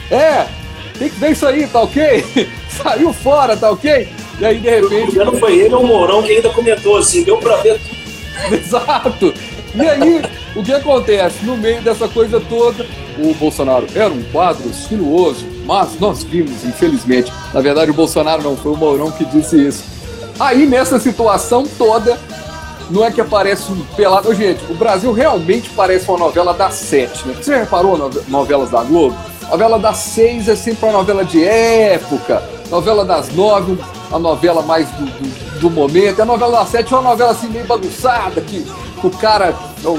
[0.09, 0.47] É,
[0.97, 2.49] tem que ver isso aí, tá ok?
[2.69, 4.24] Saiu fora, tá ok?
[4.39, 5.17] E aí, de repente.
[5.17, 7.79] Não foi ele ou o Mourão que ainda comentou assim, deu pra ver
[8.51, 9.33] Exato!
[9.75, 10.21] E aí,
[10.55, 11.43] o que acontece?
[11.43, 12.85] No meio dessa coisa toda,
[13.19, 17.31] o Bolsonaro era um quadro sinuoso, mas nós vimos, infelizmente.
[17.53, 19.83] Na verdade, o Bolsonaro não foi o Mourão que disse isso.
[20.39, 22.17] Aí, nessa situação toda,
[22.89, 24.33] não é que aparece um pelado.
[24.33, 27.35] Gente, o Brasil realmente parece uma novela das sete, né?
[27.41, 29.15] Você reparou novelas da Globo?
[29.49, 32.54] Novela das seis é sempre uma novela de época.
[32.69, 33.77] Novela das nove,
[34.11, 36.21] a novela mais do, do, do, momento.
[36.21, 38.65] A novela das sete é uma novela assim meio bagunçada, que
[39.03, 39.53] o cara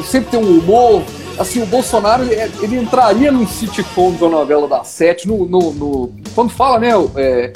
[0.05, 1.03] sempre tem um humor
[1.39, 6.13] assim, o Bolsonaro ele, entraria num sitcom de uma novela da sete, no, no, no
[6.35, 7.53] quando fala, né, é,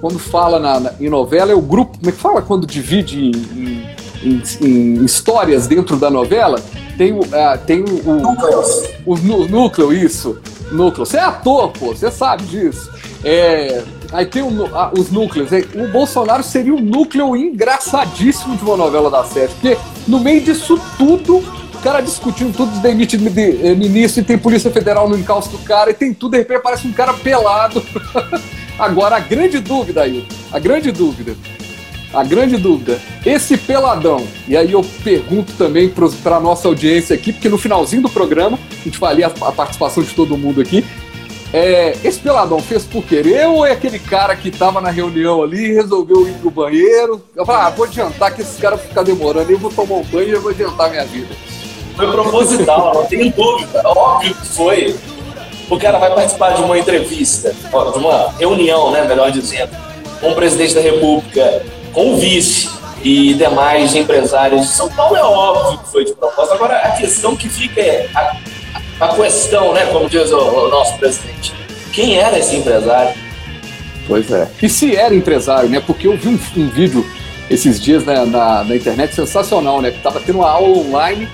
[0.00, 3.18] quando fala na, na, em novela, é o grupo, como é que fala quando divide
[3.18, 3.86] em,
[4.22, 6.60] em, em, histórias dentro da novela?
[6.96, 10.38] Tem o, uh, tem o, o, o, o, núcleo, isso,
[10.72, 11.04] núcleo.
[11.04, 12.90] Você é ator, pô, você sabe disso.
[13.22, 15.50] É, aí tem os núcleos.
[15.74, 20.80] O Bolsonaro seria um núcleo engraçadíssimo de uma novela da sete, porque no meio disso
[20.96, 25.50] tudo o cara discutindo tudo, demite de, de, ministro e tem Polícia Federal no encalço
[25.50, 27.82] do cara e tem tudo, de repente parece um cara pelado.
[28.78, 31.34] Agora, a grande dúvida aí, a grande dúvida,
[32.12, 37.32] a grande dúvida, esse peladão, e aí eu pergunto também para a nossa audiência aqui,
[37.32, 40.84] porque no finalzinho do programa, a gente vai a, a participação de todo mundo aqui,
[41.52, 45.72] é, esse peladão fez por querer ou é aquele cara que tava na reunião ali
[45.72, 47.22] resolveu ir pro banheiro?
[47.34, 50.28] Eu falei, ah, vou adiantar que esses caras ficam demorando, eu vou tomar um banho
[50.28, 51.34] e eu vou adiantar minha vida.
[51.94, 53.82] Foi proposital, não tenho dúvida.
[53.84, 54.96] Óbvio que foi.
[55.70, 59.74] O cara vai participar de uma entrevista, de uma reunião, né, melhor dizendo,
[60.20, 62.68] com o presidente da República, com o vice
[63.02, 65.16] e demais empresários de São Paulo.
[65.16, 66.54] É óbvio que foi de propósito.
[66.54, 68.36] Agora, a questão que fica é a,
[69.00, 71.54] a questão, né, como diz o, o nosso presidente.
[71.92, 73.14] Quem era esse empresário?
[74.06, 74.48] Pois é.
[74.62, 75.82] E se era empresário, né?
[75.84, 77.04] Porque eu vi um, um vídeo
[77.50, 79.90] esses dias né, na, na internet sensacional, né?
[79.90, 81.28] Que tava tendo uma aula online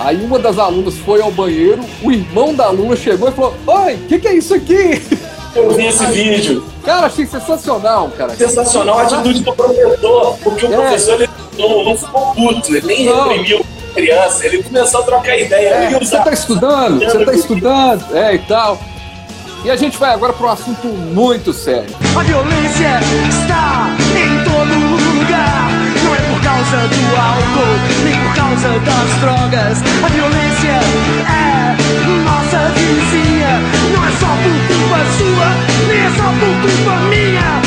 [0.00, 3.94] Aí uma das alunas foi ao banheiro, o irmão da aluna chegou e falou: Oi,
[3.96, 5.02] o que, que é isso aqui?
[5.54, 6.64] Eu vi esse vídeo.
[6.84, 8.34] Cara, achei sensacional, cara.
[8.36, 10.76] Sensacional a atitude do professor, porque o é.
[10.76, 13.28] professor ele não, não ficou puto, ele nem não.
[13.28, 13.60] reprimiu
[13.90, 15.68] a criança, ele começou a trocar ideia.
[15.68, 18.78] É, você está estudando, você está estudando, é e tal.
[19.64, 21.94] E a gente vai agora para um assunto muito sério.
[22.18, 25.70] A violência está em todo lugar
[26.60, 29.78] causa do álcool, nem por causa das drogas.
[30.04, 30.80] A violência
[31.28, 31.79] é
[32.50, 33.60] nossa vizinha.
[33.92, 37.62] Não é só por culpa sua, nem é só por culpa minha.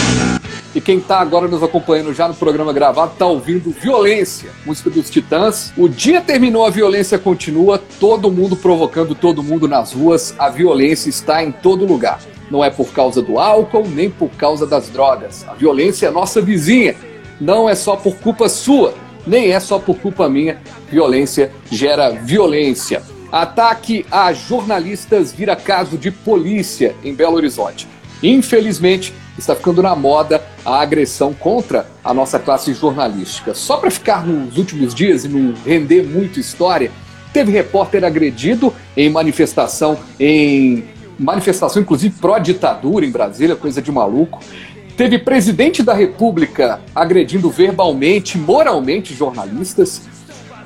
[0.76, 5.10] E quem está agora nos acompanhando já no programa gravado está ouvindo Violência, música dos
[5.10, 5.72] Titãs.
[5.78, 10.36] O dia terminou, a violência continua, todo mundo provocando todo mundo nas ruas.
[10.38, 12.20] A violência está em todo lugar.
[12.52, 15.46] Não é por causa do álcool, nem por causa das drogas.
[15.48, 16.96] A violência é nossa vizinha
[17.40, 18.94] não é só por culpa sua,
[19.26, 20.62] nem é só por culpa minha.
[20.90, 23.02] Violência gera violência.
[23.34, 27.88] Ataque a jornalistas vira caso de polícia em Belo Horizonte.
[28.22, 33.56] Infelizmente, está ficando na moda a agressão contra a nossa classe jornalística.
[33.56, 36.92] Só para ficar nos últimos dias e não render muito história,
[37.34, 40.84] teve repórter agredido em manifestação, em
[41.18, 44.42] manifestação inclusive pró-ditadura em Brasília, coisa de maluco.
[44.96, 50.04] Teve presidente da República agredindo verbalmente, moralmente jornalistas.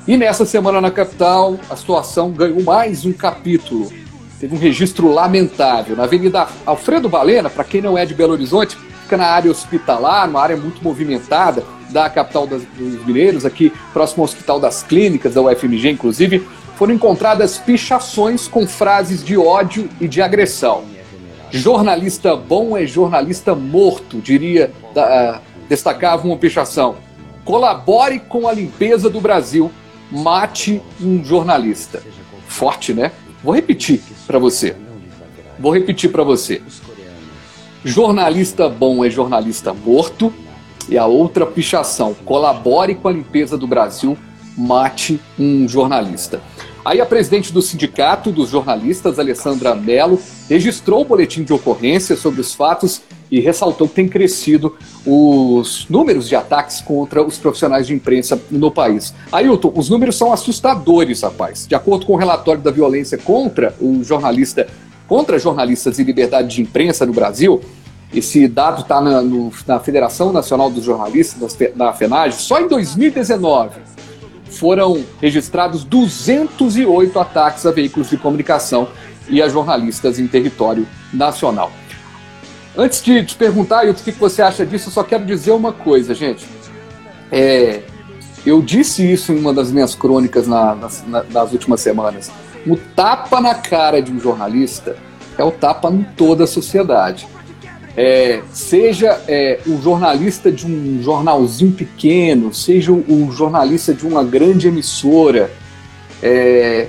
[0.08, 3.92] E nessa semana na capital, a situação ganhou mais um capítulo.
[4.40, 5.94] Teve um registro lamentável.
[5.94, 10.26] Na Avenida Alfredo Balena, para quem não é de Belo Horizonte, fica na área hospitalar,
[10.26, 12.62] uma área muito movimentada da capital dos
[13.04, 19.22] mineiros, aqui próximo ao Hospital das Clínicas, da UFMG, inclusive, foram encontradas pichações com frases
[19.22, 20.84] de ódio e de agressão.
[21.50, 26.96] Jornalista bom é jornalista morto, diria, da, uh, destacava uma pichação.
[27.44, 29.70] Colabore com a limpeza do Brasil,
[30.10, 32.02] mate um jornalista.
[32.46, 33.12] Forte, né?
[33.42, 34.74] Vou repetir para você.
[35.58, 36.62] Vou repetir para você.
[37.84, 40.32] Jornalista bom é jornalista morto.
[40.88, 44.16] E a outra pichação: colabore com a limpeza do Brasil,
[44.56, 46.40] mate um jornalista.
[46.84, 50.18] Aí a presidente do Sindicato dos Jornalistas, Alessandra Mello,
[50.48, 56.28] registrou o boletim de ocorrência sobre os fatos e ressaltou que tem crescido os números
[56.28, 59.14] de ataques contra os profissionais de imprensa no país.
[59.30, 61.66] Ailton, os números são assustadores, rapaz.
[61.66, 64.66] De acordo com o relatório da violência contra o jornalista,
[65.06, 67.60] contra jornalistas e liberdade de imprensa no Brasil,
[68.12, 69.22] esse dado está na,
[69.66, 73.88] na, Federação Nacional dos Jornalistas, na FENAGE, só em 2019
[74.50, 78.88] foram registrados 208 ataques a veículos de comunicação
[79.28, 81.70] e a jornalistas em território nacional.
[82.76, 86.14] Antes de te perguntar, o que você acha disso, eu só quero dizer uma coisa,
[86.14, 86.46] gente.
[87.30, 87.82] É,
[88.46, 92.30] eu disse isso em uma das minhas crônicas na, nas, na, nas últimas semanas.
[92.66, 94.96] O tapa na cara de um jornalista
[95.36, 97.26] é o tapa em toda a sociedade
[98.00, 104.68] é, seja é, o jornalista de um jornalzinho pequeno, seja o, jornalista de uma grande
[104.68, 105.50] emissora,
[106.22, 106.86] é,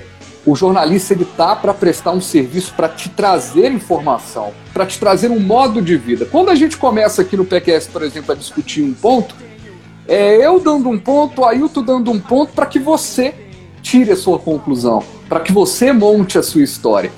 [0.52, 5.30] o jornalista ele tá para prestar um serviço para te trazer informação, para te trazer
[5.30, 6.26] um modo de vida.
[6.26, 9.36] Quando a gente começa aqui no PQS, por exemplo, a discutir um ponto,
[10.08, 13.34] é eu dando um ponto, Ailton dando um ponto para que você
[13.82, 17.12] tire a sua conclusão, para que você monte a sua história.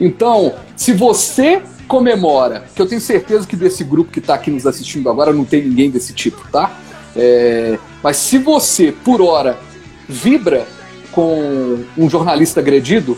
[0.00, 4.66] Então, se você comemora, que eu tenho certeza que desse grupo que está aqui nos
[4.66, 6.78] assistindo agora não tem ninguém desse tipo, tá?
[7.16, 9.58] É, mas se você, por hora,
[10.08, 10.66] vibra
[11.16, 13.16] com um jornalista agredido,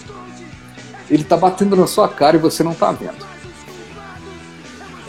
[1.11, 3.27] ele está batendo na sua cara e você não está vendo.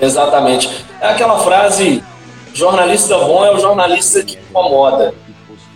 [0.02, 0.84] Exatamente.
[1.00, 2.04] É aquela frase:
[2.52, 5.14] jornalista bom é o jornalista que incomoda.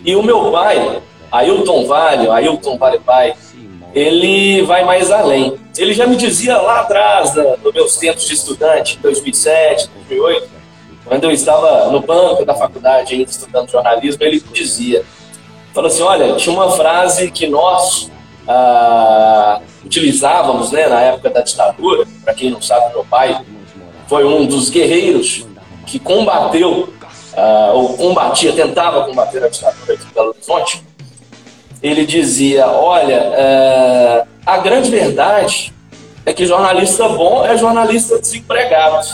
[0.04, 1.00] E o meu pai,
[1.30, 3.34] Ailton Vale, Ailton Vale Pai,
[3.94, 5.56] ele vai mais além.
[5.78, 10.48] Ele já me dizia lá atrás, nos meus tempos de estudante, 2007, 2008,
[11.04, 15.04] quando eu estava no banco da faculdade ainda estudando jornalismo, ele dizia,
[15.74, 18.08] falou assim, olha, tinha uma frase que nós
[18.46, 23.44] ah, utilizávamos né, na época da ditadura, para quem não sabe, meu pai
[24.06, 25.44] foi um dos guerreiros
[25.84, 26.88] que combateu,
[27.36, 30.82] ah, ou combatia, tentava combater a ditadura aqui em Belo Horizonte,
[31.82, 35.74] ele dizia, olha, ah, a grande verdade
[36.24, 39.04] é que jornalista bom é jornalista desempregado,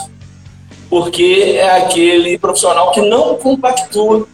[0.90, 4.28] porque é aquele profissional que não compactua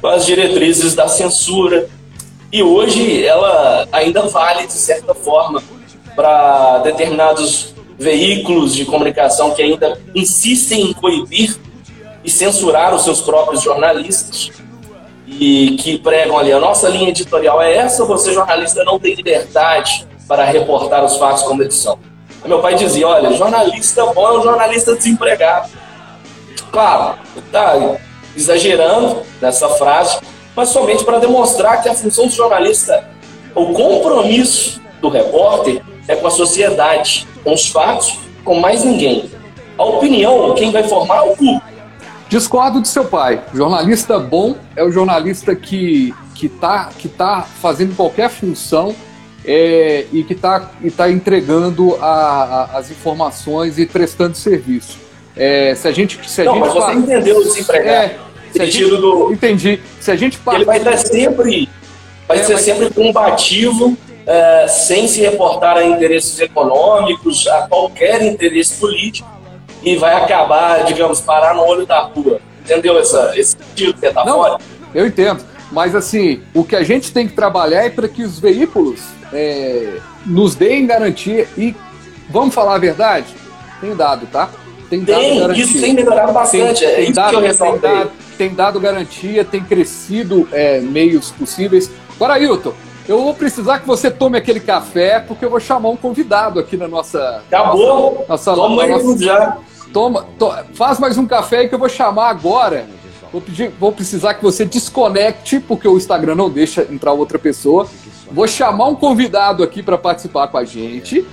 [0.00, 1.88] com as diretrizes da censura,
[2.52, 5.62] e hoje ela ainda vale, de certa forma,
[6.14, 11.56] para determinados veículos de comunicação que ainda insistem em coibir
[12.22, 14.50] e censurar os seus próprios jornalistas
[15.26, 20.06] e que pregam ali a nossa linha editorial é essa, você jornalista não tem liberdade
[20.28, 21.98] para reportar os fatos como eles são.
[22.44, 25.68] Meu pai dizia, olha, jornalista bom é um jornalista desempregado.
[26.70, 27.96] Claro, está
[28.36, 30.18] exagerando nessa frase,
[30.54, 33.08] mas somente para demonstrar que a função do jornalista,
[33.54, 39.30] o compromisso do repórter é com a sociedade, com os fatos, com mais ninguém.
[39.78, 41.62] A opinião, quem vai formar é o público.
[42.28, 43.42] Discordo de seu pai.
[43.54, 48.94] Jornalista bom é o jornalista que que está que tá fazendo qualquer função
[49.44, 55.05] é, e que está tá entregando a, a, as informações e prestando serviço.
[55.36, 57.90] É, se a gente, se a Não, gente mas você entendeu o desempregado.
[57.90, 58.16] É,
[58.52, 59.80] se a gente, do- Entendi.
[60.00, 61.68] Se a gente Ele vai estar sempre,
[62.26, 63.96] vai É, ser mas- sempre combativo,
[64.26, 69.28] é, sem se reportar a interesses econômicos, a qualquer interesse político,
[69.82, 72.40] e vai acabar, digamos, parar no olho da rua.
[72.64, 74.58] Entendeu essa, esse sentido que tá Não, fora?
[74.94, 75.44] eu entendo.
[75.70, 79.00] Mas assim, o que a gente tem que trabalhar é para que os veículos
[79.32, 81.74] é, nos deem garantia e
[82.30, 83.26] vamos falar a verdade?
[83.80, 84.48] Tem dado, tá?
[84.88, 85.64] Tem dado Tem, garantia.
[85.64, 86.84] isso tem melhorado bastante.
[86.84, 91.90] é isso dado, tem, dado, tem dado garantia, tem crescido é, meios possíveis.
[92.14, 92.72] Agora, Ailton,
[93.08, 96.76] eu vou precisar que você tome aquele café, porque eu vou chamar um convidado aqui
[96.76, 97.42] na nossa.
[97.48, 98.24] Acabou.
[98.28, 99.56] Nossa, Toma aí nossa- tudo já.
[99.92, 102.86] Toma, to- faz mais um café aí que eu vou chamar agora.
[103.32, 107.86] Vou, pedir, vou precisar que você desconecte, porque o Instagram não deixa entrar outra pessoa.
[108.30, 111.26] Vou chamar um convidado aqui para participar com a gente.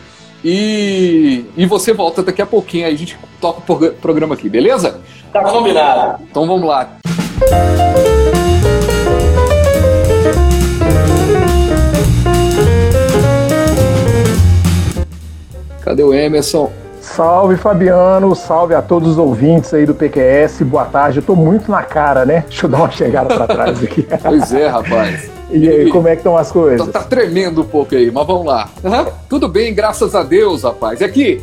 [0.44, 4.50] E, e você volta daqui a pouquinho, aí a gente toca o prog- programa aqui,
[4.50, 5.00] beleza?
[5.32, 6.22] Tá combinado.
[6.30, 6.98] Então vamos lá.
[15.82, 16.72] Cadê o Emerson?
[17.02, 21.20] Salve Fabiano, salve a todos os ouvintes aí do PQS, boa tarde.
[21.20, 22.46] Eu tô muito na cara, né?
[22.48, 24.08] Deixa eu dar uma chegada pra trás aqui.
[24.24, 25.30] Pois é, rapaz.
[25.54, 26.88] E aí, como é que estão as coisas?
[26.88, 28.68] Tá, tá tremendo um pouco aí, mas vamos lá.
[28.84, 31.00] Aham, Tudo bem, graças a Deus, rapaz.
[31.00, 31.42] E aqui,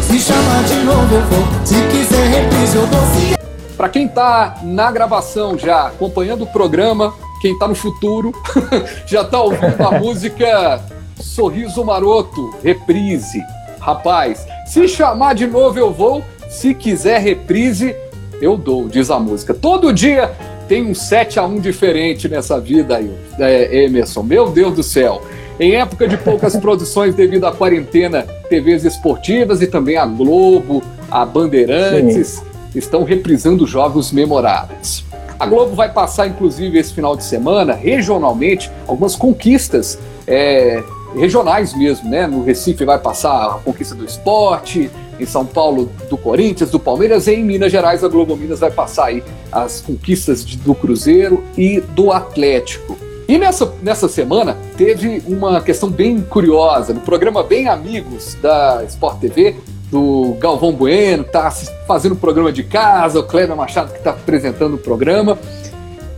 [0.00, 3.38] Se chama de novo eu vou, se quiser reprise eu dou.
[3.76, 8.32] Pra quem tá na gravação já, acompanhando o programa, quem tá no futuro,
[9.06, 10.80] já tá ouvindo a música
[11.20, 13.42] Sorriso Maroto, reprise.
[13.78, 17.94] Rapaz, se chamar de novo eu vou, se quiser reprise,
[18.40, 19.54] eu dou, diz a música.
[19.54, 20.32] Todo dia
[20.68, 24.22] tem um 7 a 1 diferente nessa vida aí, é, Emerson.
[24.22, 25.22] Meu Deus do céu.
[25.58, 31.24] Em época de poucas produções devido à quarentena, TVs esportivas e também a Globo, a
[31.24, 32.42] Bandeirantes
[32.74, 35.04] estão reprisando jogos memoráveis.
[35.38, 40.82] A Globo vai passar, inclusive, esse final de semana, regionalmente, algumas conquistas é,
[41.14, 42.26] regionais mesmo, né?
[42.26, 47.26] No Recife vai passar a conquista do esporte, em São Paulo do Corinthians, do Palmeiras,
[47.26, 51.42] e em Minas Gerais a Globo Minas vai passar aí as conquistas de- do Cruzeiro
[51.56, 52.96] e do Atlético.
[53.28, 56.94] E nessa, nessa semana teve uma questão bem curiosa.
[56.94, 59.54] No programa Bem Amigos da Sport TV,
[59.90, 61.50] do Galvão Bueno, está
[61.86, 65.38] fazendo o programa de casa, o Kleber Machado que está apresentando o programa.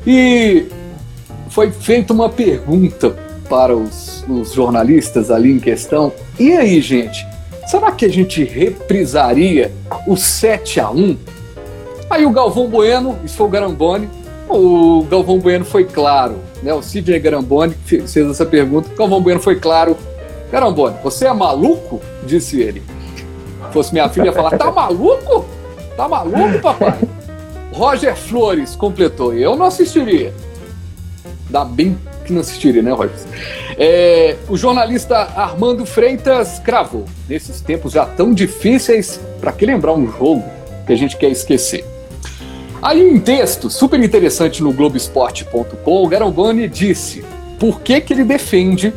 [0.06, 0.66] E
[1.48, 3.10] foi feita uma pergunta
[3.48, 6.12] para os, os jornalistas ali em questão.
[6.38, 7.26] E aí, gente,
[7.70, 9.70] será que a gente reprisaria
[10.06, 11.16] o 7 a 1
[12.10, 14.10] Aí o Galvão Bueno, isso foi o Garamboni,
[14.48, 16.74] O Galvão Bueno foi claro, né?
[16.74, 18.90] O Sidney Garamboni fez essa pergunta.
[18.92, 19.96] O Galvão Bueno foi claro.
[20.50, 22.00] Garamboni, você é maluco?
[22.26, 22.82] Disse ele.
[23.68, 25.46] Se fosse minha filha, falar: tá maluco?
[25.96, 26.98] Tá maluco, papai?
[27.72, 29.32] Roger Flores completou.
[29.32, 30.34] Eu não assistiria.
[31.48, 31.96] Dá bem
[32.30, 33.16] que não assistiria, né, Roger?
[33.76, 37.04] É, o jornalista Armando Freitas cravou.
[37.28, 40.44] Nesses tempos já tão difíceis, para que lembrar um jogo
[40.86, 41.84] que a gente quer esquecer?
[42.80, 47.22] Aí um texto super interessante no Globoesporte.com, o Garambani disse
[47.58, 48.94] por que, que ele defende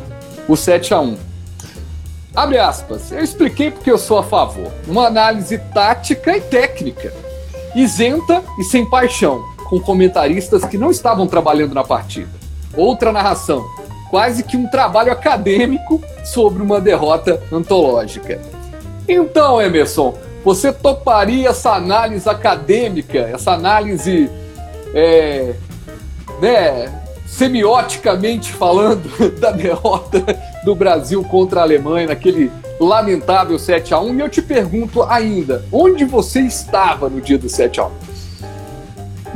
[0.48, 1.16] o 7 a 1
[2.34, 4.72] Abre aspas, eu expliquei porque eu sou a favor.
[4.88, 7.12] Uma análise tática e técnica,
[7.76, 12.43] isenta e sem paixão, com comentaristas que não estavam trabalhando na partida.
[12.76, 13.64] Outra narração,
[14.10, 18.40] quase que um trabalho acadêmico sobre uma derrota antológica.
[19.08, 20.14] Então, Emerson,
[20.44, 24.30] você toparia essa análise acadêmica, essa análise
[24.94, 25.54] é,
[26.40, 26.92] né,
[27.26, 29.08] semioticamente falando
[29.40, 30.22] da derrota
[30.64, 35.64] do Brasil contra a Alemanha naquele lamentável 7 a 1 E eu te pergunto ainda,
[35.72, 37.90] onde você estava no dia do 7 a 1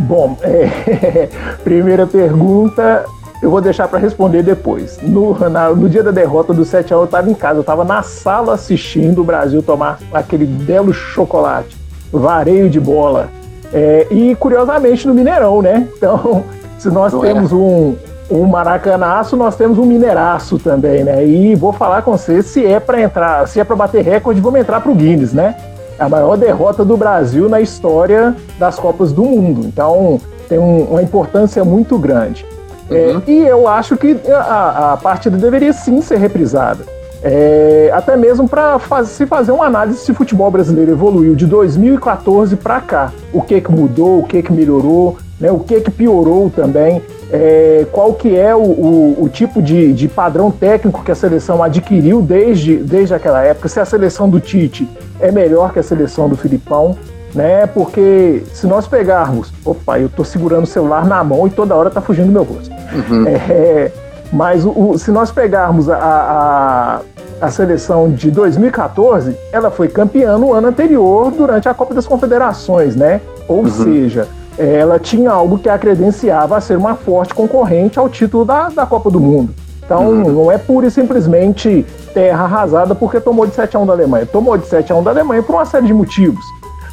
[0.00, 1.28] Bom, é,
[1.64, 3.04] primeira pergunta,
[3.40, 4.98] eu vou deixar para responder depois.
[5.02, 8.02] No, na, no dia da derrota do 7x1, eu estava em casa, eu estava na
[8.02, 11.76] sala assistindo o Brasil tomar aquele belo chocolate,
[12.12, 13.28] vareio de bola.
[13.72, 15.86] É, e curiosamente no Mineirão, né?
[15.96, 16.42] Então,
[16.78, 17.54] se nós Não temos é.
[17.54, 17.96] um,
[18.30, 21.24] um maracanaço, nós temos um mineiraço também, né?
[21.24, 24.60] E vou falar com você, se é para entrar, se é para bater recorde, vamos
[24.60, 25.54] entrar para o Guinness, né?
[25.98, 29.66] É a maior derrota do Brasil na história das Copas do Mundo.
[29.66, 32.46] Então, tem um, uma importância muito grande.
[32.90, 33.22] É, uhum.
[33.26, 36.84] e eu acho que a, a, partida deveria sim ser reprisada.
[37.22, 41.46] É, até mesmo para faz, se fazer uma análise se o futebol brasileiro evoluiu de
[41.46, 43.12] 2014 para cá.
[43.32, 47.02] O que, que mudou, o que, que melhorou, né, o que, que piorou também.
[47.30, 51.62] É, qual que é o, o, o tipo de, de, padrão técnico que a seleção
[51.62, 54.88] adquiriu desde, desde aquela época, se a seleção do Tite
[55.20, 56.96] é melhor que a seleção do Filipão
[57.34, 57.66] né?
[57.66, 61.90] Porque se nós pegarmos, opa, eu tô segurando o celular na mão e toda hora
[61.90, 62.70] tá fugindo do meu rosto.
[62.70, 63.24] Uhum.
[63.26, 63.90] É,
[64.32, 67.00] mas o, o, se nós pegarmos a, a,
[67.40, 72.94] a, seleção de 2014, ela foi campeã no ano anterior durante a Copa das Confederações,
[72.96, 73.20] né?
[73.46, 73.70] Ou uhum.
[73.70, 78.68] seja, ela tinha algo que a credenciava a ser uma forte concorrente ao título da,
[78.68, 79.54] da Copa do Mundo.
[79.84, 80.32] Então, uhum.
[80.32, 84.26] não é pura e simplesmente terra arrasada porque tomou de 7 a 1 da Alemanha.
[84.26, 86.44] Tomou de 7 a 1 da Alemanha por uma série de motivos.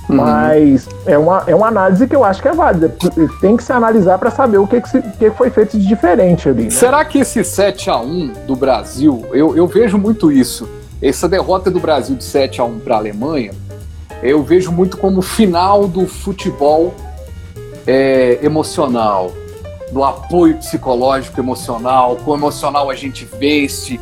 [0.08, 0.18] Uhum.
[0.18, 2.96] Mas é uma, é uma análise que eu acho que é válida.
[3.42, 6.48] Tem que se analisar para saber o que, que, se, que, foi feito de diferente
[6.48, 6.66] ali.
[6.66, 6.70] Né?
[6.70, 10.70] Será que esse 7 a 1 do Brasil, eu, eu vejo muito isso.
[11.02, 13.52] Essa derrota do Brasil de 7 a 1 para a Alemanha,
[14.22, 16.94] eu vejo muito como o final do futebol
[17.86, 19.32] é, emocional,
[19.92, 24.00] do apoio psicológico emocional, com o emocional a gente vence.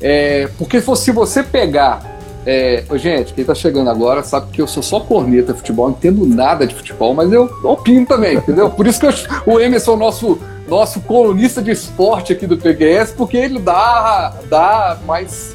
[0.00, 4.82] É, porque se você pegar é, gente, quem tá chegando agora sabe que eu sou
[4.82, 8.70] só corneta de futebol, não entendo nada de futebol, mas eu opino também, entendeu?
[8.70, 9.12] Por isso que eu,
[9.46, 14.34] o Emerson é o nosso, nosso colunista de esporte aqui do PGS, porque ele dá,
[14.48, 15.54] dá mais,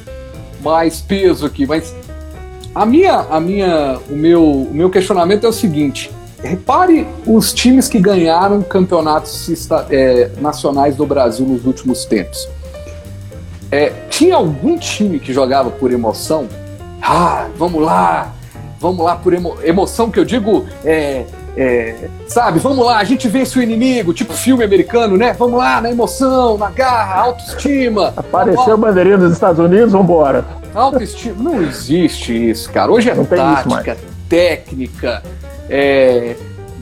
[0.62, 1.66] mais peso aqui.
[1.66, 1.92] Mas
[2.72, 7.88] a minha, a minha, o, meu, o meu questionamento é o seguinte: repare os times
[7.88, 9.48] que ganharam campeonatos
[9.90, 12.48] é, nacionais do Brasil nos últimos tempos.
[13.72, 16.46] É, tinha algum time que jogava por emoção?
[17.08, 18.32] Ah, vamos lá,
[18.80, 21.24] vamos lá por emo emoção que eu digo, é,
[21.56, 25.32] é, sabe, vamos lá, a gente vence o inimigo, tipo filme americano, né?
[25.32, 28.12] Vamos lá, na emoção, na garra, autoestima.
[28.16, 30.44] Apareceu a bandeirinha dos Estados Unidos, vambora.
[30.74, 32.90] Autoestima, não existe isso, cara.
[32.90, 33.96] Hoje é não tática,
[34.28, 35.22] técnica,
[35.70, 36.34] é,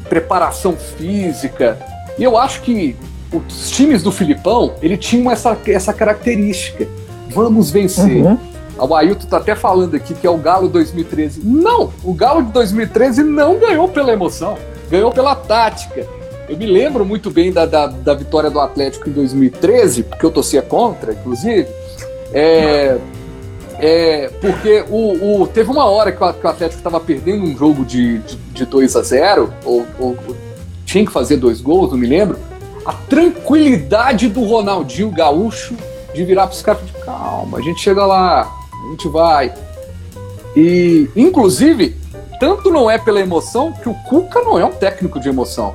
[0.08, 1.78] preparação física.
[2.18, 2.96] E eu acho que
[3.30, 6.88] os times do Filipão, ele tinham essa, essa característica.
[7.28, 8.24] Vamos vencer.
[8.24, 11.42] Uhum o Ailton tá até falando aqui que é o Galo 2013.
[11.44, 14.56] Não, o Galo de 2013 não ganhou pela emoção,
[14.90, 16.06] ganhou pela tática.
[16.48, 20.30] Eu me lembro muito bem da, da, da vitória do Atlético em 2013, porque eu
[20.30, 21.66] torcia contra, inclusive.
[22.32, 22.98] É,
[23.78, 28.18] é, porque o, o, teve uma hora que o, Atlético estava perdendo um jogo de,
[28.18, 30.16] de, de 2 a 0 ou, ou,
[30.84, 32.38] tinha que fazer dois gols, não me lembro.
[32.84, 35.74] A tranquilidade do Ronaldinho Gaúcho
[36.14, 39.52] de virar para os caras e calma, a gente chega lá, a gente vai.
[40.56, 41.96] E, inclusive,
[42.38, 45.74] tanto não é pela emoção que o Cuca não é um técnico de emoção.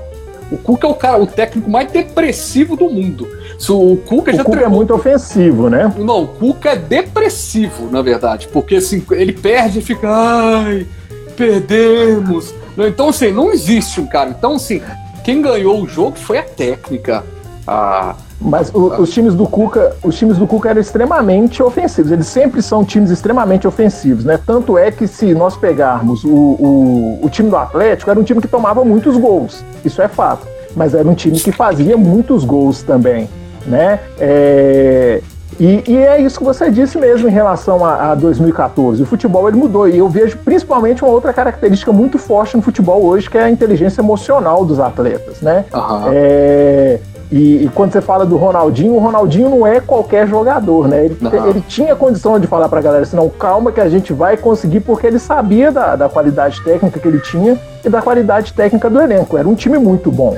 [0.51, 3.27] O Cuca é o cara, o técnico mais depressivo do mundo.
[3.57, 4.65] Se o Cuca o já Cuca é treinou...
[4.65, 5.93] é muito ofensivo, né?
[5.97, 10.87] Não, o Cuca é depressivo, na verdade, porque assim, ele perde e fica, ai,
[11.35, 12.53] perdemos.
[12.77, 14.29] Então, assim, não existe um cara.
[14.29, 14.81] Então, assim,
[15.23, 17.23] quem ganhou o jogo foi a técnica.
[17.67, 22.11] A, Mas o- os times do Cuca, os times do Cuca eram extremamente ofensivos.
[22.11, 24.39] Eles sempre são times extremamente ofensivos, né?
[24.45, 28.39] Tanto é que se nós pegarmos o, o, o time do Atlético, era um time
[28.41, 29.63] que tomava muitos gols.
[29.83, 30.47] Isso é fato.
[30.75, 33.27] Mas era um time que fazia muitos gols também,
[33.65, 33.99] né?
[34.19, 35.21] É,
[35.59, 39.03] E, e é isso que você disse mesmo em relação a, a 2014.
[39.03, 43.03] O futebol ele mudou e eu vejo principalmente uma outra característica muito forte no futebol
[43.03, 45.65] hoje, que é a inteligência emocional dos atletas, né?
[45.73, 46.11] Aham.
[46.13, 46.99] É,
[47.31, 51.05] e, e quando você fala do Ronaldinho, o Ronaldinho não é qualquer jogador, né?
[51.05, 51.17] Ele,
[51.47, 54.79] ele tinha condição de falar pra galera assim, não, calma que a gente vai conseguir,
[54.79, 58.99] porque ele sabia da, da qualidade técnica que ele tinha e da qualidade técnica do
[58.99, 59.37] elenco.
[59.37, 60.37] Era um time muito bom.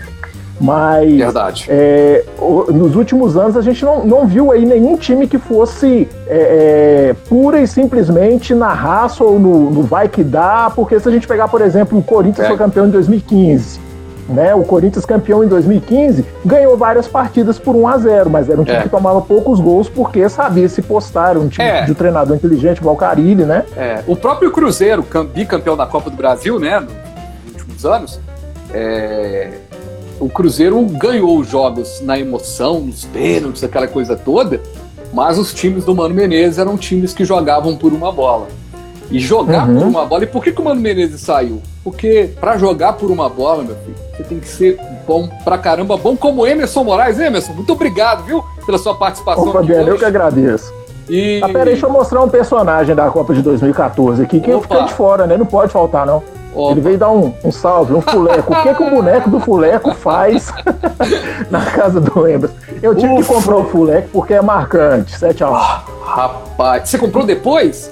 [0.59, 1.65] Mas Verdade.
[1.69, 7.09] é, nos últimos anos a gente não, não viu aí nenhum time que fosse é,
[7.09, 11.11] é, pura e simplesmente na raça ou no, no vai que dá, porque se a
[11.11, 12.47] gente pegar, por exemplo, o Corinthians É.
[12.49, 13.79] foi campeão em 2015.
[14.29, 18.61] Né, o Corinthians campeão em 2015 ganhou várias partidas por 1 a 0 mas era
[18.61, 18.81] um time É.
[18.83, 21.83] que tomava poucos gols porque sabia se postar, um time É.
[21.83, 23.65] de um treinador inteligente igual o Carilli, né?
[23.75, 28.19] É, o próprio Cruzeiro, cam- bicampeão da Copa do Brasil, né, nos últimos anos,
[28.73, 29.49] é,
[30.19, 34.61] o Cruzeiro ganhou os jogos na emoção, nos pênaltis, aquela coisa toda,
[35.13, 38.47] mas os times do Mano Menezes eram times que jogavam por uma bola.
[39.09, 39.77] E jogar Uhum.
[39.79, 40.23] por uma bola.
[40.23, 41.61] E por que, que o Mano Menezes saiu?
[41.83, 45.97] Porque pra jogar por uma bola, meu filho, você tem que ser bom pra caramba,
[45.97, 47.19] bom como Emerson Moraes.
[47.19, 49.47] Emerson, muito obrigado, viu, pela sua participação.
[49.47, 50.71] Ô, Fabiano, eu que agradeço.
[51.09, 51.41] E...
[51.43, 54.67] Ah, peraí, deixa eu mostrar um personagem da Copa de 2014 aqui, que eu Opa.
[54.67, 55.35] fiquei de fora, né?
[55.35, 56.23] Não pode faltar, não.
[56.53, 56.71] Opa.
[56.71, 58.53] Ele veio dar um, um salve, um fuleco.
[58.53, 60.53] O que, que o boneco do fuleco faz
[61.49, 62.55] na casa do Emerson?
[62.81, 63.33] Eu tive que Ufa.
[63.33, 65.53] comprar o fuleco porque é marcante, 7 a 1
[66.03, 67.91] Rapaz, você comprou depois?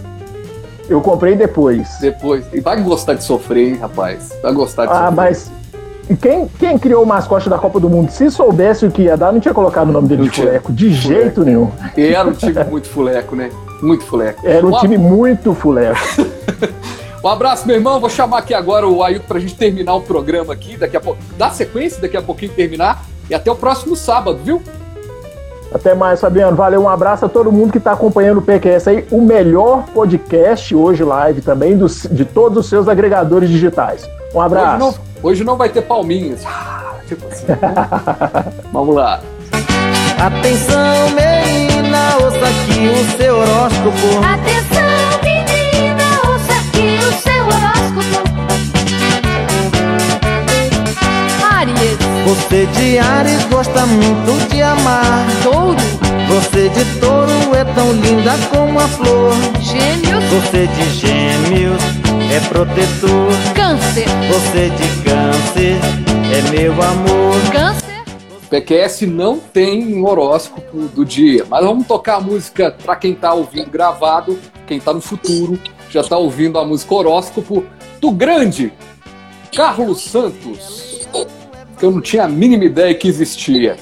[0.89, 1.87] Eu comprei depois.
[2.01, 2.45] Depois.
[2.53, 4.31] E vai gostar de sofrer, hein, rapaz?
[4.41, 5.11] Vai gostar de Ah, sofrer.
[5.15, 5.51] mas
[6.09, 9.15] e quem, quem criou o mascote da Copa do Mundo, se soubesse o que ia
[9.15, 10.47] dar, não tinha colocado o nome dele Não de tinha.
[10.47, 11.69] fuleco, de jeito nenhum.
[11.95, 13.51] E era um time muito fuleco, né?
[13.81, 14.41] Muito fuleco.
[14.45, 15.99] Era um Um time muito fuleco.
[17.21, 17.99] Um abraço, meu irmão.
[17.99, 20.77] Vou chamar aqui agora o Ailton pra gente terminar o programa aqui.
[20.77, 21.19] Daqui a pouco.
[21.37, 23.03] Dá sequência, daqui a pouquinho terminar.
[23.29, 24.61] E até o próximo sábado, viu?
[25.73, 26.55] Até mais, Fabiano.
[26.55, 30.73] Valeu, um abraço a todo mundo que está acompanhando o PQS aí, o melhor podcast
[30.75, 34.09] hoje live também dos, de todos os seus agregadores digitais.
[34.33, 34.77] Um Hoje abraço.
[34.79, 36.43] não, hoje não vai ter palminhas.
[36.45, 37.45] Ah, tipo assim.
[38.71, 39.19] Vamos lá.
[40.19, 44.07] Atenção, menina, ouça aqui o seu horóscopo.
[44.25, 48.29] Atenção, menina, ouça aqui o seu horóscopo.
[51.55, 55.25] Áries, Você de Ares gosta muito de amar.
[55.43, 55.77] Touro,
[56.27, 59.33] Você de Touro é tão linda como a flor.
[59.61, 61.81] Gêmeos, Você de Gêmeos
[62.31, 63.31] é protetor.
[63.55, 65.77] Câncer, Você de Câncer
[66.31, 67.35] é meu amor.
[67.51, 67.89] Câncer,
[68.49, 73.69] PQS não tem horóscopo do dia, mas vamos tocar a música para quem tá ouvindo
[73.69, 75.59] gravado, quem tá no futuro,
[75.89, 77.63] já tá ouvindo a música horóscopo
[78.01, 78.73] do grande
[79.55, 80.88] Carlos Santos,
[81.79, 83.77] que eu não tinha a mínima ideia que existia.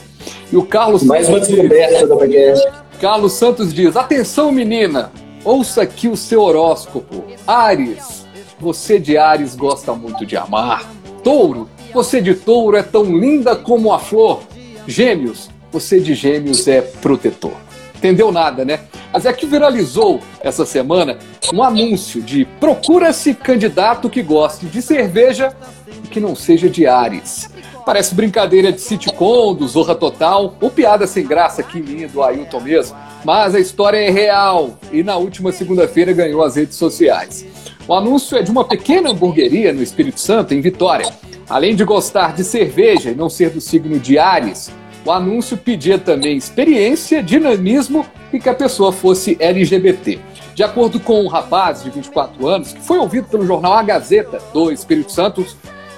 [0.51, 2.67] E o Carlos Mais uma Santos diz, descoberta da podcast.
[3.01, 5.11] Carlos Santos diz: "Atenção, menina,
[5.43, 7.25] ouça aqui o seu horóscopo.
[7.45, 8.25] Ares,
[8.59, 10.89] você de Ares gosta muito de amar.
[11.23, 14.41] Touro, você de Touro é tão linda como a flor.
[14.85, 17.53] Gêmeos, você de Gêmeos é protetor.
[17.95, 18.81] Entendeu nada, né?
[19.11, 21.17] Mas é que viralizou essa semana
[21.51, 25.55] um anúncio de procura-se candidato que goste de cerveja
[26.03, 27.49] e que não seja de Ares.
[27.87, 32.59] Parece brincadeira de sitcom, do Zorra Total, ou piada sem graça aqui minha, do Ailton
[32.59, 32.97] mesmo.
[33.23, 37.45] Mas a história é real e na última segunda-feira ganhou as redes sociais.
[37.87, 41.09] O anúncio é de uma pequena hamburgueria no Espírito Santo, em Vitória.
[41.47, 44.69] Além de gostar de cerveja e não ser do signo de Ares,
[45.05, 50.19] o anúncio pedia também experiência, dinamismo e que a pessoa fosse LGBT.
[50.53, 54.39] De acordo com um rapaz de 24 anos, que foi ouvido pelo jornal A Gazeta
[54.51, 55.45] do Espírito Santo,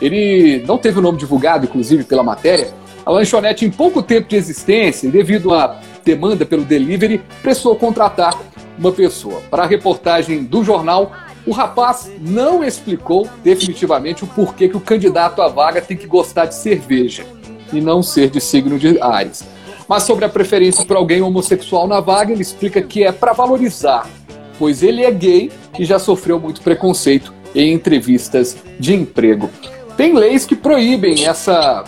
[0.01, 2.73] ele não teve o nome divulgado, inclusive, pela matéria.
[3.05, 8.39] A lanchonete, em pouco tempo de existência, devido à demanda pelo delivery, precisou contratar
[8.77, 9.41] uma pessoa.
[9.49, 11.11] Para a reportagem do jornal,
[11.45, 16.45] o rapaz não explicou definitivamente o porquê que o candidato à vaga tem que gostar
[16.45, 17.25] de cerveja
[17.73, 19.43] e não ser de signo de Ares.
[19.87, 24.07] Mas sobre a preferência por alguém homossexual na vaga, ele explica que é para valorizar,
[24.57, 29.49] pois ele é gay e já sofreu muito preconceito em entrevistas de emprego.
[29.99, 31.83] Tem leis que proíbem essa,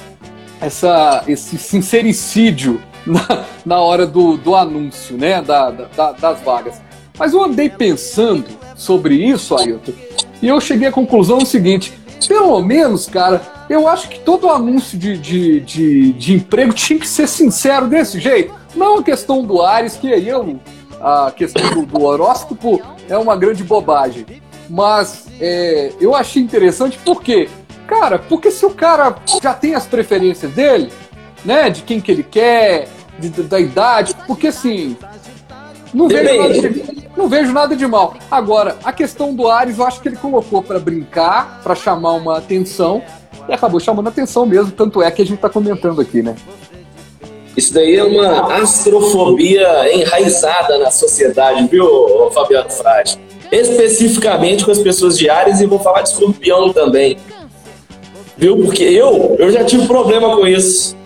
[0.59, 6.81] essa, esse sincericídio na, na hora do, do anúncio né, da, da- das vagas.
[7.17, 8.43] Mas eu andei pensando
[8.75, 9.93] sobre isso, Ailton,
[10.41, 11.93] e eu cheguei à conclusão seguinte:
[12.27, 17.07] pelo menos, cara, eu acho que todo anúncio de, de, de, de emprego tinha que
[17.07, 18.53] ser sincero desse jeito.
[18.75, 20.59] Não a questão do Ares, que aí eu,
[20.99, 24.25] a questão do, do horóscopo é uma grande bobagem.
[24.69, 27.49] Mas é, eu achei interessante porque,
[27.91, 30.91] cara, porque se o cara já tem as preferências dele,
[31.43, 32.87] né, de quem que ele quer,
[33.19, 34.95] de- da idade, porque assim,
[35.93, 38.13] não vejo, nada de, não vejo nada de mal.
[38.29, 42.37] Agora, a questão do Ares, eu acho que ele colocou pra brincar, pra chamar uma
[42.37, 43.03] atenção,
[43.49, 46.35] e acabou chamando atenção mesmo, tanto é que a gente tá comentando aqui, né?
[47.57, 51.85] Isso daí é uma astrofobia enraizada na sociedade, viu,
[52.33, 53.19] Fabiano Frade?
[53.51, 57.17] Especificamente com as pessoas de Ares e vou falar de escorpião também.
[58.41, 58.57] Viu?
[58.57, 60.97] Porque eu, eu já tive problema com isso.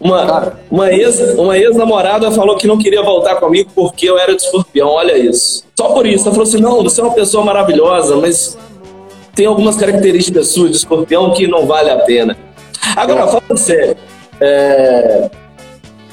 [0.00, 4.40] Uma, uma ex, uma ex-namorada falou que não queria voltar comigo porque eu era de
[4.40, 5.64] escorpião, olha isso.
[5.78, 6.24] Só por isso.
[6.24, 8.56] Ela falou assim: não, você é uma pessoa maravilhosa, mas
[9.34, 12.38] tem algumas características suas de escorpião que não vale a pena.
[12.96, 13.94] Agora, falando sério,
[14.40, 15.30] é,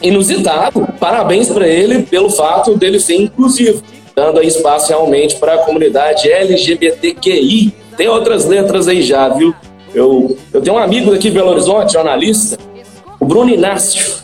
[0.01, 3.81] inusitado, parabéns para ele pelo fato dele ser inclusivo,
[4.13, 7.73] dando aí espaço realmente para a comunidade LGBTQI.
[7.95, 9.55] Tem outras letras aí já, viu?
[9.93, 12.57] Eu, eu tenho um amigo daqui de Belo Horizonte, jornalista,
[13.19, 14.23] o Bruno Inácio,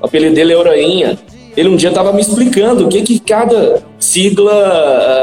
[0.00, 1.18] o apelido dele é Orainha.
[1.56, 4.52] Ele um dia estava me explicando o que, que cada sigla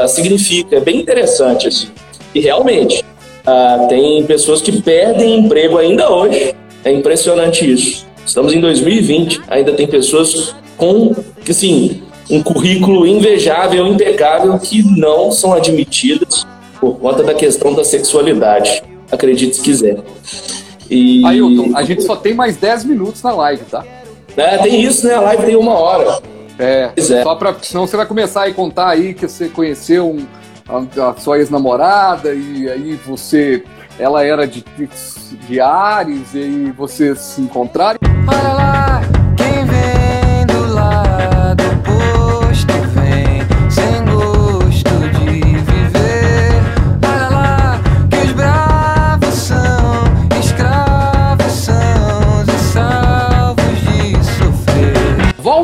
[0.02, 0.76] ah, significa.
[0.76, 1.88] É bem interessante, assim.
[2.34, 3.04] E realmente,
[3.46, 6.54] ah, tem pessoas que perdem emprego ainda hoje.
[6.84, 8.06] É impressionante isso.
[8.24, 11.14] Estamos em 2020, ainda tem pessoas com,
[11.48, 16.46] assim, um currículo invejável, impecável, que não são admitidas
[16.80, 18.82] por conta da questão da sexualidade.
[19.12, 19.98] Acredite se quiser.
[20.90, 21.24] E...
[21.24, 23.84] Ailton, a gente só tem mais 10 minutos na live, tá?
[24.36, 25.14] É, tem isso, né?
[25.14, 26.20] A live tem uma hora.
[26.58, 27.22] É, Pois é.
[27.22, 30.26] só pra, senão você vai começar a contar aí que você conheceu um-
[30.68, 33.62] a, a sua ex-namorada e aí você,
[33.98, 34.88] ela era de, de,
[35.48, 37.98] de Ares e aí vocês se encontraram.
[38.28, 39.00] Olha lá,
[39.36, 41.61] quem vem do lado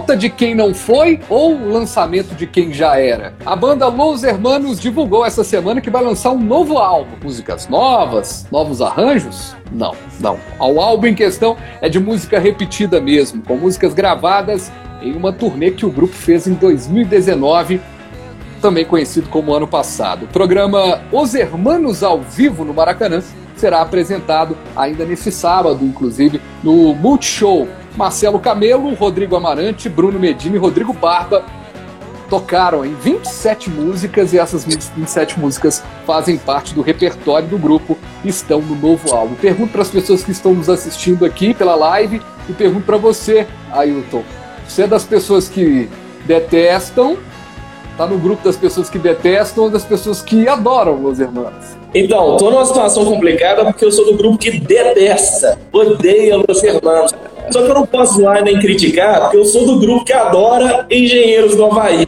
[0.09, 3.35] Volta de quem não foi ou lançamento de quem já era?
[3.45, 7.11] A banda Los Hermanos divulgou essa semana que vai lançar um novo álbum.
[7.23, 8.47] Músicas novas?
[8.51, 9.55] Novos arranjos?
[9.71, 10.39] Não, não.
[10.59, 15.73] O álbum em questão é de música repetida mesmo, com músicas gravadas em uma turnê
[15.73, 17.79] que o grupo fez em 2019
[18.63, 20.25] também conhecido como ano passado.
[20.25, 23.23] O programa Os Hermanos ao Vivo no Maracanã
[23.57, 27.69] será apresentado ainda nesse sábado, inclusive, no Multishow.
[27.99, 31.45] Marcelo Camelo, Rodrigo Amarante, Bruno Medina e Rodrigo Barba
[32.31, 38.29] tocaram em 27 músicas e essas 27 músicas fazem parte do repertório do grupo e
[38.29, 39.35] estão no novo álbum.
[39.35, 43.49] Pergunto para as pessoas que estão nos assistindo aqui pela live e pergunto para você,
[43.73, 44.23] Ailton.
[44.69, 45.89] Você é das pessoas que
[46.25, 47.19] detestam
[47.97, 51.77] Tá no grupo das pessoas que detestam ou das pessoas que adoram Los Hermanos?
[51.93, 57.13] Então, tô numa situação complicada porque eu sou do grupo que detesta, odeia Los Hermanos.
[57.51, 60.87] Só que eu não posso zoar nem criticar, porque eu sou do grupo que adora
[60.91, 62.07] Engenheiros do Havaí.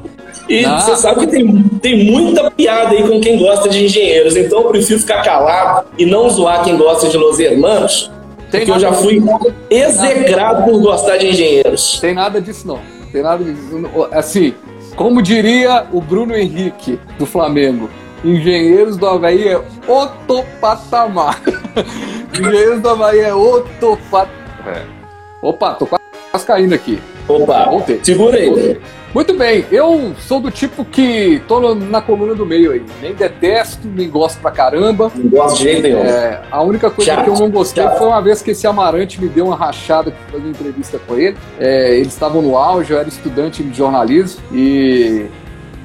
[0.48, 0.80] E Ah.
[0.80, 4.68] você sabe que tem, tem muita piada aí com quem gosta de engenheiros, então eu
[4.68, 8.10] prefiro ficar calado e não zoar quem gosta de Los Hermanos,
[8.50, 9.22] Tem porque eu já fui
[9.70, 12.00] execrado por gostar de engenheiros.
[12.00, 12.80] Tem nada disso, não.
[13.12, 13.88] Tem nada disso.
[14.12, 14.52] Assim,
[14.96, 17.88] como diria o Bruno Henrique, do Flamengo,
[18.24, 21.40] Engenheiros do Havaí é outro patamar.
[22.38, 24.99] Engenheiros do Havaí é outro patamar.
[25.42, 27.00] Opa, tô quase caindo aqui.
[27.28, 28.00] Opa, Voltei.
[28.02, 28.78] segura aí.
[29.14, 32.82] Muito bem, eu sou do tipo que tô na coluna do meio aí.
[33.02, 35.10] Nem detesto, nem gosto pra caramba.
[35.14, 35.98] Não gosto de jeito nenhum.
[35.98, 37.98] É, a única coisa Chato, que eu não gostei chato.
[37.98, 41.36] foi uma vez que esse Amarante me deu uma rachada para fazer entrevista com ele.
[41.58, 45.26] É, eles estavam no auge, eu era estudante de jornalismo e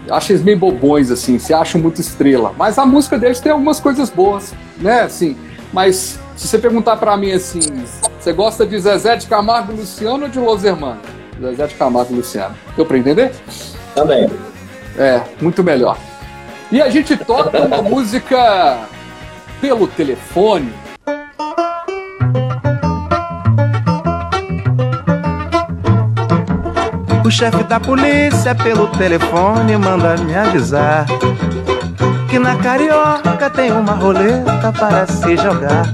[0.10, 2.54] acho eles meio bobões, assim, se acham muito estrela.
[2.58, 5.36] Mas a música deles tem algumas coisas boas, né, assim.
[5.74, 7.60] Mas se você perguntar pra mim assim,
[8.26, 11.04] você gosta de Zezé de Camargo e Luciano ou de Los Hermanos?
[11.40, 12.56] Zezé de Camargo e Luciano.
[12.76, 13.32] Deu pra entender?
[13.94, 14.28] Também.
[14.98, 15.96] É, muito melhor.
[16.72, 18.80] E a gente toca uma música
[19.62, 20.74] pelo telefone.
[27.24, 31.06] O chefe da polícia pelo telefone manda me avisar
[32.28, 35.86] que na carioca tem uma roleta para se jogar.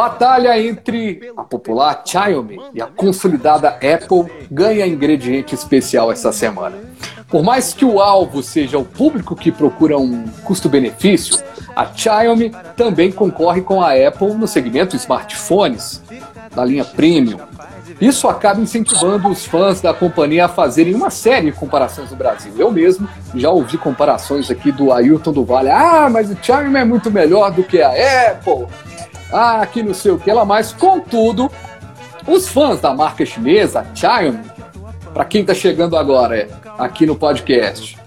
[0.00, 6.74] Batalha entre a popular Xiaomi e a consolidada Apple ganha ingrediente especial essa semana.
[7.28, 11.44] Por mais que o alvo seja o público que procura um custo-benefício,
[11.76, 16.02] a Xiaomi também concorre com a Apple no segmento smartphones
[16.56, 17.38] da linha Premium.
[18.00, 22.54] Isso acaba incentivando os fãs da companhia a fazerem uma série de comparações no Brasil.
[22.56, 25.68] Eu mesmo já ouvi comparações aqui do Ailton do Vale.
[25.68, 27.90] Ah, mas o Xiaomi é muito melhor do que a
[28.30, 28.66] Apple.
[29.32, 30.72] Ah, que não sei o que lá mais.
[30.72, 31.50] Contudo,
[32.26, 34.40] os fãs da marca chinesa, Xiaomi,
[35.12, 37.98] para quem está chegando agora é, aqui no podcast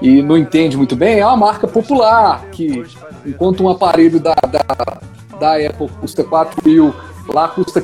[0.00, 2.84] e não entende muito bem, é uma marca popular que,
[3.24, 6.94] enquanto um aparelho da, da, da Apple custa 4 mil,
[7.28, 7.82] lá custa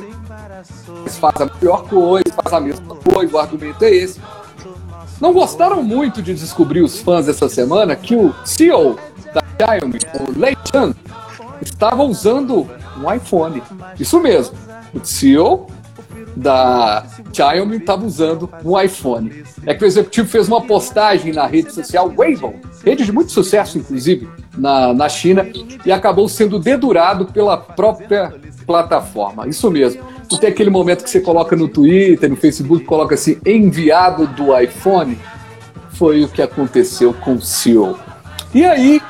[1.19, 4.19] faz a melhor coisa, faz a mesma coisa, o argumento é esse.
[5.19, 8.97] Não gostaram muito de descobrir os fãs essa semana que o CEO
[9.33, 10.93] da Xiaomi, o Lei Chan,
[11.61, 13.61] estava usando um iPhone.
[13.99, 14.57] Isso mesmo.
[14.93, 15.67] O CEO
[16.35, 19.43] da Xiaomi estava usando um iPhone.
[19.65, 22.53] É que o executivo fez uma postagem na rede social Weibo,
[22.83, 25.45] rede de muito sucesso, inclusive, na, na China,
[25.85, 28.33] e acabou sendo dedurado pela própria
[28.65, 29.47] plataforma.
[29.47, 30.01] Isso mesmo.
[30.27, 34.57] Tu tem aquele momento que você coloca no Twitter, no Facebook, coloca assim, enviado do
[34.57, 35.17] iPhone.
[35.93, 37.97] Foi o que aconteceu com o CEO.
[38.53, 39.01] E aí,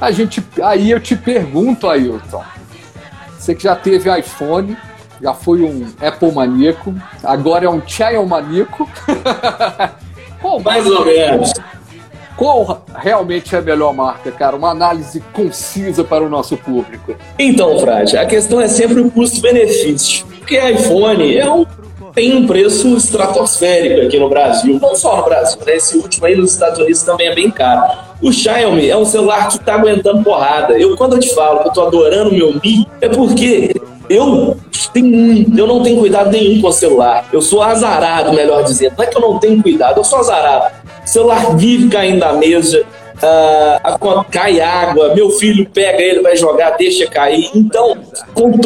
[0.00, 2.44] a gente, aí eu te pergunto, Ailton,
[3.38, 4.76] você que já teve iPhone,
[5.22, 8.88] já foi um Apple maníaco, agora é um Child maníaco.
[10.40, 11.52] Qual Mais ou menos.
[12.36, 14.56] Qual realmente é a melhor marca, cara?
[14.56, 17.14] Uma análise concisa para o nosso público.
[17.38, 20.26] Então, Frade, a questão é sempre o custo-benefício.
[20.26, 21.64] Porque iPhone é um,
[22.16, 24.78] tem um preço estratosférico aqui no Brasil.
[24.80, 25.76] Não só no Brasil, né?
[25.76, 27.92] Esse último aí nos Estados Unidos também é bem caro.
[28.22, 30.78] O Xiaomi é um celular que tá aguentando porrada.
[30.80, 34.56] Eu, quando eu te falo que eu tô adorando o meu Mi, é porque eu
[34.94, 37.28] tenho, eu não tenho cuidado nenhum com o celular.
[37.30, 38.94] Eu sou azarado, melhor dizendo.
[38.96, 40.74] Não é que eu não tenho cuidado, eu sou azarado.
[41.04, 42.82] O celular vive caindo da mesa,
[43.22, 47.50] a conta- cai água, meu filho pega ele, vai jogar, deixa cair.
[47.54, 47.96] Então,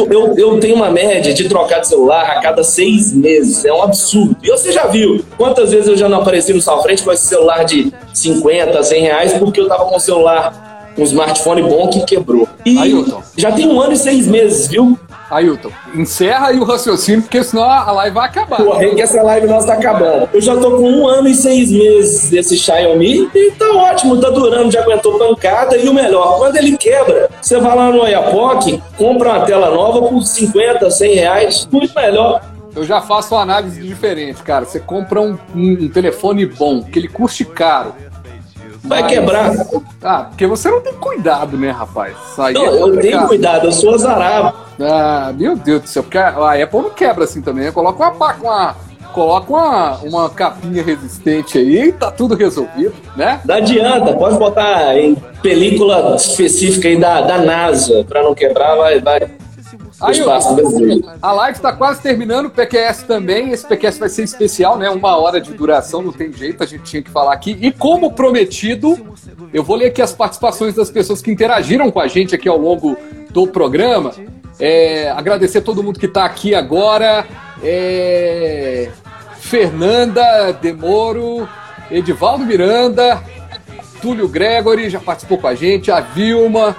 [0.09, 3.63] eu, eu tenho uma média de trocar de celular a cada seis meses.
[3.65, 4.35] É um absurdo.
[4.43, 7.25] E você já viu quantas vezes eu já não apareci no Sal Frente com esse
[7.27, 12.01] celular de 50, 100 reais, porque eu tava com um celular, um smartphone bom que
[12.05, 12.47] quebrou.
[12.65, 13.21] E Ailton.
[13.37, 14.97] já tem um ano e seis meses, viu?
[15.31, 18.57] Ailton, encerra aí o raciocínio, porque senão a live vai acabar.
[18.57, 20.29] Porra, que essa live nossa tá acabando.
[20.33, 24.29] Eu já tô com um ano e seis meses desse Xiaomi e tá ótimo, tá
[24.29, 25.77] durando, já aguentou pancada.
[25.77, 30.07] E o melhor, quando ele quebra, você vai lá no Oiapoque, compra uma tela nova
[30.07, 32.41] por 50, 100 reais, muito melhor.
[32.75, 34.65] Eu já faço uma análise diferente, cara.
[34.65, 37.93] Você compra um, um telefone bom, que ele custe caro.
[38.83, 39.51] Vai Mas- quebrar.
[40.03, 42.15] Ah, porque você não tem cuidado, né, rapaz?
[42.39, 44.53] Aí Não, é eu tenho cuidado, eu sou azarado.
[44.79, 46.29] Ah, meu Deus do céu, porque a
[46.63, 47.65] Apple não quebra assim também.
[47.65, 47.71] né?
[47.71, 48.75] Coloca uma, pa- uma,
[49.13, 53.39] coloca uma, uma capinha resistente aí e tá tudo resolvido, né?
[53.45, 55.13] Não adianta, pode botar em
[55.43, 59.29] película específica aí da, da NASA, pra não quebrar, vai, vai.
[60.01, 61.03] Aí, espaço brasileiro.
[61.21, 63.51] a live está quase terminando, o PQS também.
[63.51, 64.89] Esse PQS vai ser especial, né?
[64.89, 67.57] Uma hora de duração, não tem jeito, a gente tinha que falar aqui.
[67.61, 68.97] E como prometido,
[69.53, 72.57] eu vou ler aqui as participações das pessoas que interagiram com a gente aqui ao
[72.57, 72.97] longo
[73.29, 74.11] do programa.
[74.59, 77.25] É, agradecer a todo mundo que está aqui agora.
[77.63, 78.89] É,
[79.39, 81.47] Fernanda Demoro,
[81.89, 83.21] Edivaldo Miranda,
[84.01, 86.75] Túlio Gregory já participou com a gente, a Vilma,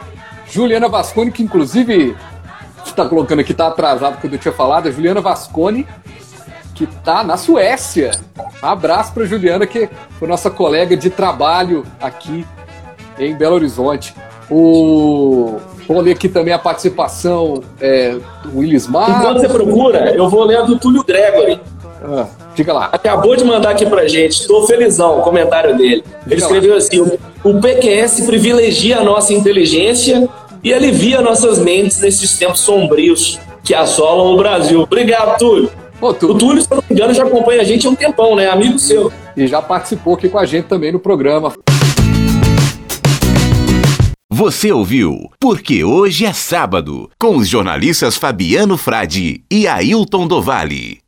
[0.51, 2.17] Juliana Vasconi, que inclusive
[2.91, 5.87] está colocando aqui, tá atrasado quando eu tinha falado, a Juliana Vasconi,
[6.75, 8.13] que tá na Suécia.
[8.63, 12.47] Um abraço para Juliana, que foi nossa colega de trabalho aqui
[13.19, 14.15] em Belo Horizonte.
[14.51, 15.57] O...
[15.89, 19.11] Vou ler aqui também a participação é, do Willismar.
[19.11, 21.61] Enquanto você procura, eu vou ler a do Túlio Gregory.
[22.05, 22.89] Ah, diga lá.
[22.93, 26.05] Acabou de mandar aqui pra gente, estou felizão, o comentário dele.
[26.05, 30.29] Ele Diga escreveu assim: o- o PQS privilegia a nossa inteligência
[30.63, 34.83] e alivia nossas mentes nesses tempos sombrios que assolam o Brasil.
[34.83, 35.71] Obrigado, Túlio.
[36.01, 37.95] Ô, O Túlio, Túlio, se eu não me engano, já acompanha a gente há um
[37.95, 38.49] tempão, né?
[38.49, 39.13] Amigo seu.
[39.37, 41.53] e já participou aqui com a gente também no programa.
[44.31, 51.02] Você ouviu Porque Hoje é Sábado, com os jornalistas Fabiano Frade e Ailton Dovale.